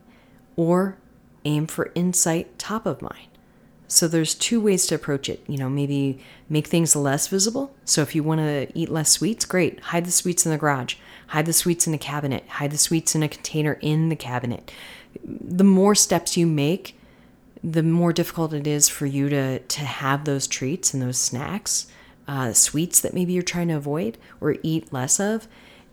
Or 0.55 0.99
aim 1.45 1.65
for 1.65 1.91
insight 1.95 2.59
top 2.59 2.85
of 2.85 3.01
mind. 3.01 3.29
So 3.89 4.07
there's 4.07 4.35
two 4.35 4.61
ways 4.61 4.85
to 4.87 4.95
approach 4.95 5.27
it. 5.29 5.43
You 5.47 5.57
know, 5.57 5.67
maybe 5.67 6.23
make 6.47 6.67
things 6.67 6.95
less 6.95 7.27
visible. 7.27 7.75
So 7.85 8.03
if 8.03 8.13
you 8.13 8.23
want 8.23 8.39
to 8.39 8.67
eat 8.75 8.89
less 8.89 9.09
sweets, 9.09 9.45
great. 9.45 9.79
Hide 9.79 10.05
the 10.05 10.11
sweets 10.11 10.45
in 10.45 10.51
the 10.51 10.59
garage. 10.59 10.95
Hide 11.27 11.47
the 11.47 11.53
sweets 11.53 11.87
in 11.87 11.95
a 11.95 11.97
cabinet. 11.97 12.47
Hide 12.47 12.71
the 12.71 12.77
sweets 12.77 13.15
in 13.15 13.23
a 13.23 13.27
container 13.27 13.79
in 13.81 14.09
the 14.09 14.15
cabinet. 14.15 14.71
The 15.25 15.63
more 15.63 15.95
steps 15.95 16.37
you 16.37 16.45
make, 16.45 16.99
the 17.63 17.81
more 17.81 18.13
difficult 18.13 18.53
it 18.53 18.67
is 18.67 18.87
for 18.87 19.07
you 19.07 19.27
to 19.29 19.59
to 19.59 19.81
have 19.81 20.23
those 20.23 20.47
treats 20.47 20.93
and 20.93 21.01
those 21.01 21.17
snacks, 21.17 21.87
uh, 22.27 22.53
sweets 22.53 23.01
that 23.01 23.15
maybe 23.15 23.33
you're 23.33 23.43
trying 23.43 23.69
to 23.69 23.75
avoid 23.75 24.19
or 24.39 24.57
eat 24.61 24.93
less 24.93 25.19
of. 25.19 25.47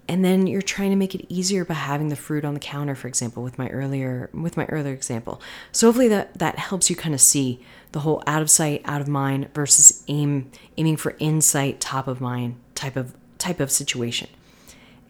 And 0.08 0.24
then 0.24 0.46
you're 0.46 0.62
trying 0.62 0.90
to 0.90 0.96
make 0.96 1.14
it 1.14 1.26
easier 1.28 1.64
by 1.64 1.74
having 1.74 2.08
the 2.08 2.16
fruit 2.16 2.44
on 2.44 2.54
the 2.54 2.60
counter 2.60 2.94
for 2.94 3.08
example 3.08 3.42
with 3.42 3.58
my 3.58 3.68
earlier 3.68 4.30
with 4.32 4.56
my 4.56 4.66
earlier 4.66 4.94
example. 4.94 5.40
So 5.72 5.88
hopefully 5.88 6.08
that 6.08 6.38
that 6.38 6.58
helps 6.58 6.88
you 6.90 6.96
kind 6.96 7.14
of 7.14 7.20
see 7.20 7.60
the 7.92 8.00
whole 8.00 8.22
out 8.26 8.42
of 8.42 8.50
sight 8.50 8.82
out 8.84 9.00
of 9.00 9.08
mind 9.08 9.52
versus 9.54 10.04
aim 10.08 10.50
aiming 10.76 10.96
for 10.96 11.16
insight 11.18 11.80
top 11.80 12.06
of 12.08 12.20
mind 12.20 12.56
type 12.74 12.96
of 12.96 13.14
type 13.38 13.60
of 13.60 13.70
situation. 13.70 14.28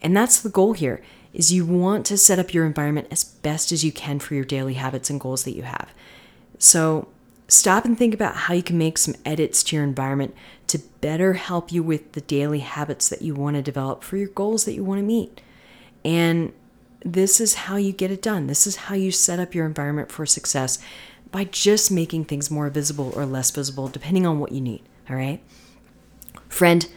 And 0.01 0.15
that's 0.15 0.41
the 0.41 0.49
goal 0.49 0.73
here 0.73 1.01
is 1.33 1.53
you 1.53 1.65
want 1.65 2.05
to 2.07 2.17
set 2.17 2.39
up 2.39 2.53
your 2.53 2.65
environment 2.65 3.07
as 3.11 3.23
best 3.23 3.71
as 3.71 3.83
you 3.83 3.91
can 3.91 4.19
for 4.19 4.33
your 4.33 4.45
daily 4.45 4.75
habits 4.75 5.09
and 5.09 5.19
goals 5.19 5.43
that 5.43 5.55
you 5.55 5.63
have. 5.63 5.89
So 6.57 7.07
stop 7.47 7.85
and 7.85 7.97
think 7.97 8.13
about 8.13 8.35
how 8.35 8.53
you 8.53 8.63
can 8.63 8.77
make 8.77 8.97
some 8.97 9.15
edits 9.25 9.63
to 9.63 9.75
your 9.75 9.85
environment 9.85 10.35
to 10.67 10.79
better 11.01 11.33
help 11.33 11.71
you 11.71 11.81
with 11.81 12.11
the 12.11 12.21
daily 12.21 12.59
habits 12.59 13.07
that 13.09 13.21
you 13.21 13.33
want 13.33 13.55
to 13.55 13.61
develop 13.61 14.03
for 14.03 14.17
your 14.17 14.27
goals 14.27 14.65
that 14.65 14.73
you 14.73 14.83
want 14.83 14.99
to 14.99 15.05
meet. 15.05 15.41
And 16.03 16.53
this 17.01 17.39
is 17.39 17.55
how 17.55 17.77
you 17.77 17.93
get 17.93 18.11
it 18.11 18.21
done. 18.21 18.47
This 18.47 18.67
is 18.67 18.75
how 18.75 18.95
you 18.95 19.11
set 19.11 19.39
up 19.39 19.55
your 19.55 19.65
environment 19.65 20.11
for 20.11 20.25
success 20.25 20.79
by 21.31 21.45
just 21.45 21.91
making 21.91 22.25
things 22.25 22.51
more 22.51 22.69
visible 22.69 23.13
or 23.15 23.25
less 23.25 23.51
visible, 23.51 23.87
depending 23.87 24.25
on 24.25 24.39
what 24.39 24.51
you 24.51 24.61
need. 24.61 24.83
All 25.09 25.15
right. 25.15 25.41
Friend, 26.49 26.87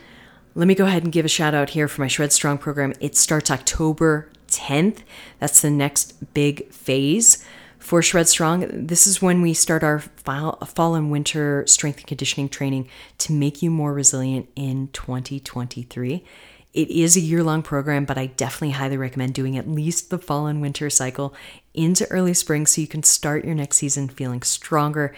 let 0.55 0.67
me 0.67 0.75
go 0.75 0.87
ahead 0.87 1.05
and 1.05 1.13
give 1.13 1.25
a 1.25 1.29
shout 1.29 1.55
out 1.55 1.71
here 1.71 1.87
for 1.87 2.01
my 2.01 2.09
Shred 2.09 2.33
Strong 2.33 2.59
program. 2.59 2.93
It 3.01 3.17
starts 3.17 3.51
October 3.51 4.29
10th. 4.49 4.99
That's 5.39 5.61
the 5.61 5.71
next 5.71 6.35
big 6.35 6.73
phase 6.73 7.45
for 7.81 8.03
Shred 8.03 8.29
Strong, 8.29 8.87
this 8.87 9.07
is 9.07 9.21
when 9.21 9.43
we 9.43 9.55
start 9.55 9.83
our 9.83 9.99
fall 9.99 10.95
and 10.95 11.11
winter 11.11 11.65
strength 11.67 11.99
and 11.99 12.07
conditioning 12.07 12.49
training 12.49 12.89
to 13.19 13.33
make 13.33 13.63
you 13.63 13.71
more 13.71 13.93
resilient 13.93 14.49
in 14.55 14.89
2023. 14.93 16.25
It 16.73 16.89
is 16.89 17.17
a 17.17 17.21
year 17.21 17.43
long 17.43 17.63
program, 17.63 18.05
but 18.05 18.17
I 18.17 18.27
definitely 18.27 18.71
highly 18.71 18.97
recommend 18.97 19.35
doing 19.35 19.57
at 19.57 19.69
least 19.69 20.11
the 20.11 20.19
fall 20.19 20.47
and 20.47 20.61
winter 20.61 20.89
cycle 20.89 21.35
into 21.75 22.07
early 22.11 22.35
spring 22.35 22.67
so 22.67 22.81
you 22.81 22.87
can 22.87 23.03
start 23.03 23.45
your 23.45 23.57
next 23.57 23.79
season 23.79 24.09
feeling 24.09 24.43
stronger, 24.43 25.13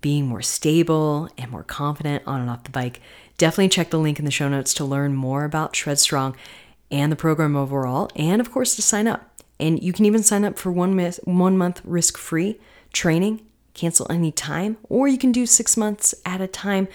being 0.00 0.26
more 0.26 0.42
stable, 0.42 1.28
and 1.36 1.50
more 1.50 1.64
confident 1.64 2.22
on 2.26 2.40
and 2.40 2.50
off 2.50 2.64
the 2.64 2.70
bike. 2.70 3.00
Definitely 3.38 3.70
check 3.70 3.90
the 3.90 3.98
link 3.98 4.20
in 4.20 4.24
the 4.24 4.30
show 4.30 4.48
notes 4.48 4.72
to 4.74 4.84
learn 4.84 5.14
more 5.14 5.44
about 5.44 5.74
Shred 5.74 5.98
Strong 5.98 6.36
and 6.92 7.10
the 7.10 7.16
program 7.16 7.56
overall, 7.56 8.08
and 8.14 8.40
of 8.40 8.52
course 8.52 8.76
to 8.76 8.82
sign 8.82 9.08
up. 9.08 9.33
And 9.64 9.82
you 9.82 9.94
can 9.94 10.04
even 10.04 10.22
sign 10.22 10.44
up 10.44 10.58
for 10.58 10.70
one, 10.70 10.94
month, 10.94 11.20
one 11.24 11.56
month 11.56 11.80
risk 11.84 12.18
free 12.18 12.60
training, 12.92 13.46
cancel 13.72 14.06
any 14.10 14.30
time, 14.30 14.76
or 14.90 15.08
you 15.08 15.16
can 15.16 15.32
do 15.32 15.46
six 15.46 15.74
months 15.74 16.14
at 16.26 16.42
a 16.42 16.46
time. 16.46 16.86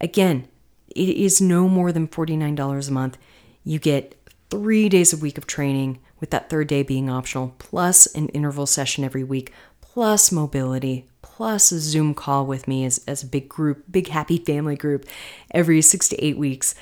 Again, 0.00 0.48
it 0.88 1.10
is 1.10 1.42
no 1.42 1.68
more 1.68 1.92
than 1.92 2.08
$49 2.08 2.88
a 2.88 2.92
month. 2.92 3.18
You 3.64 3.78
get 3.78 4.16
three 4.48 4.88
days 4.88 5.12
a 5.12 5.18
week 5.18 5.36
of 5.36 5.46
training, 5.46 5.98
with 6.18 6.30
that 6.30 6.48
third 6.48 6.68
day 6.68 6.82
being 6.82 7.10
optional, 7.10 7.54
plus 7.58 8.06
an 8.14 8.28
interval 8.28 8.64
session 8.64 9.04
every 9.04 9.22
week, 9.22 9.52
plus 9.82 10.32
mobility, 10.32 11.04
plus 11.20 11.70
a 11.70 11.78
Zoom 11.78 12.14
call 12.14 12.46
with 12.46 12.66
me 12.66 12.86
as, 12.86 13.04
as 13.06 13.22
a 13.22 13.26
big 13.26 13.46
group, 13.46 13.84
big 13.90 14.08
happy 14.08 14.38
family 14.38 14.74
group 14.74 15.04
every 15.50 15.82
six 15.82 16.08
to 16.08 16.24
eight 16.24 16.38
weeks. 16.38 16.74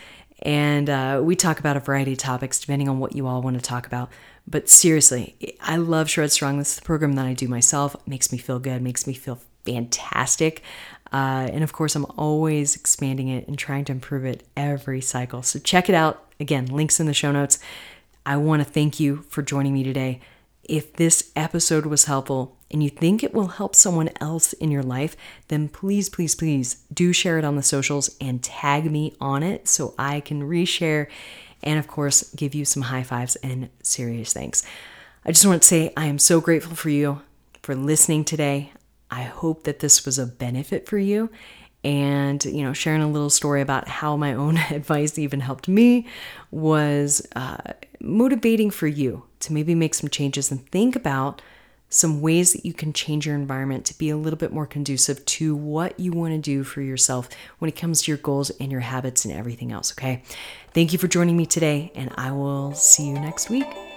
And 0.43 0.89
uh, 0.89 1.21
we 1.25 1.35
talk 1.35 1.59
about 1.59 1.77
a 1.77 1.81
variety 1.81 2.13
of 2.13 2.19
topics 2.19 2.61
depending 2.61 2.89
on 2.89 3.01
what 3.01 3.17
you 3.17 3.27
all 3.27 3.43
want 3.43 3.57
to 3.57 3.63
talk 3.63 3.89
about. 3.89 4.11
But 4.47 4.69
seriously, 4.69 5.57
I 5.61 5.77
love 5.77 6.11
Shred 6.11 6.31
Strong. 6.31 6.59
This 6.59 6.71
is 6.71 6.77
the 6.77 6.83
program 6.83 7.15
that 7.15 7.27
I 7.27 7.33
do 7.33 7.49
myself. 7.49 7.95
It 7.95 8.07
makes 8.07 8.31
me 8.31 8.39
feel 8.39 8.59
good, 8.59 8.83
makes 8.83 9.07
me 9.07 9.15
feel 9.15 9.41
fantastic. 9.65 10.63
Uh, 11.13 11.49
and 11.53 11.65
of 11.65 11.73
course, 11.73 11.95
I'm 11.97 12.07
always 12.19 12.77
expanding 12.77 13.29
it 13.29 13.47
and 13.49 13.59
trying 13.59 13.85
to 13.87 13.93
improve 13.93 14.25
it 14.25 14.47
every 14.57 15.01
cycle. 15.01 15.43
So 15.43 15.59
check 15.59 15.89
it 15.89 15.95
out. 15.95 16.27
Again, 16.41 16.67
links 16.67 17.01
in 17.01 17.07
the 17.07 17.15
show 17.15 17.33
notes. 17.33 17.59
I 18.27 18.37
want 18.37 18.61
to 18.61 18.69
thank 18.69 18.99
you 18.99 19.25
for 19.29 19.43
joining 19.43 19.73
me 19.73 19.85
today. 19.85 20.21
If 20.65 20.95
this 20.95 21.31
episode 21.37 21.87
was 21.87 22.07
helpful 22.07 22.57
and 22.71 22.83
you 22.83 22.89
think 22.91 23.23
it 23.23 23.35
will 23.35 23.49
help 23.49 23.77
someone 23.77 24.11
else 24.21 24.55
in 24.55 24.71
your 24.71 24.83
life, 24.83 25.15
then 25.49 25.69
please, 25.69 26.09
please, 26.09 26.35
please 26.35 26.85
do 26.93 27.13
share 27.13 27.39
it 27.39 27.45
on 27.45 27.57
the 27.57 27.63
socials 27.63 28.17
and 28.21 28.43
tag 28.43 28.91
me 28.91 29.15
on 29.21 29.43
it 29.43 29.69
so 29.69 29.95
I 29.99 30.21
can 30.21 30.43
reshare 30.43 31.07
and 31.65 31.79
of 31.79 31.89
course, 31.89 32.33
give 32.35 32.55
you 32.55 32.65
some 32.65 32.83
high 32.83 33.03
fives 33.03 33.37
and 33.37 33.71
serious 33.83 34.33
thanks. 34.33 34.63
I 35.25 35.33
just 35.33 35.47
want 35.47 35.63
to 35.63 35.69
say 35.69 35.93
I 35.97 36.07
am 36.07 36.19
so 36.19 36.41
grateful 36.41 36.77
for 36.77 36.91
you 36.91 37.23
for 37.63 37.75
listening 37.75 38.25
today. 38.25 38.73
I 39.11 39.23
hope 39.23 39.65
that 39.65 39.81
this 39.81 40.05
was 40.05 40.19
a 40.19 40.27
benefit 40.27 40.87
for 40.87 40.99
you 40.99 41.31
and 41.85 42.45
you 42.47 42.63
know 42.63 42.73
sharing 42.73 43.03
a 43.03 43.11
little 43.11 43.31
story 43.31 43.61
about 43.61 43.87
how 43.87 44.17
my 44.17 44.33
own 44.33 44.57
advice 44.71 45.19
even 45.19 45.41
helped 45.41 45.69
me 45.69 46.07
was 46.51 47.27
uh, 47.37 47.59
motivating 48.01 48.71
for 48.71 48.87
you 48.87 49.25
to 49.41 49.53
maybe 49.53 49.75
make 49.75 49.95
some 49.95 50.09
changes 50.09 50.51
and 50.51 50.67
think 50.71 50.97
about 50.97 51.43
some 51.95 52.21
ways 52.21 52.53
that 52.53 52.67
you 52.67 52.73
can 52.73 52.93
change 52.93 53.25
your 53.25 53.37
environment 53.37 53.85
to 53.85 53.97
be 53.97 54.11
a 54.11 54.17
little 54.17 54.37
bit 54.37 54.53
more 54.53 54.67
conducive 54.67 55.25
to 55.25 55.55
what 55.55 55.99
you 55.99 56.11
want 56.11 56.33
to 56.33 56.39
do 56.39 56.65
for 56.65 56.83
yourself 56.83 57.29
when 57.61 57.69
it 57.69 57.77
comes 57.77 58.03
to 58.03 58.11
your 58.11 58.19
goals 58.19 58.51
and 58.59 58.73
your 58.73 58.81
habits 58.81 59.25
and 59.25 59.33
everything 59.33 59.71
else, 59.71 59.93
okay? 59.93 60.23
Thank 60.73 60.93
you 60.93 60.99
for 60.99 61.07
joining 61.07 61.37
me 61.37 61.47
today, 61.47 61.93
and 61.95 62.13
I 62.17 62.33
will 62.33 62.75
see 62.75 63.07
you 63.07 63.15
next 63.15 63.49
week. 63.49 63.94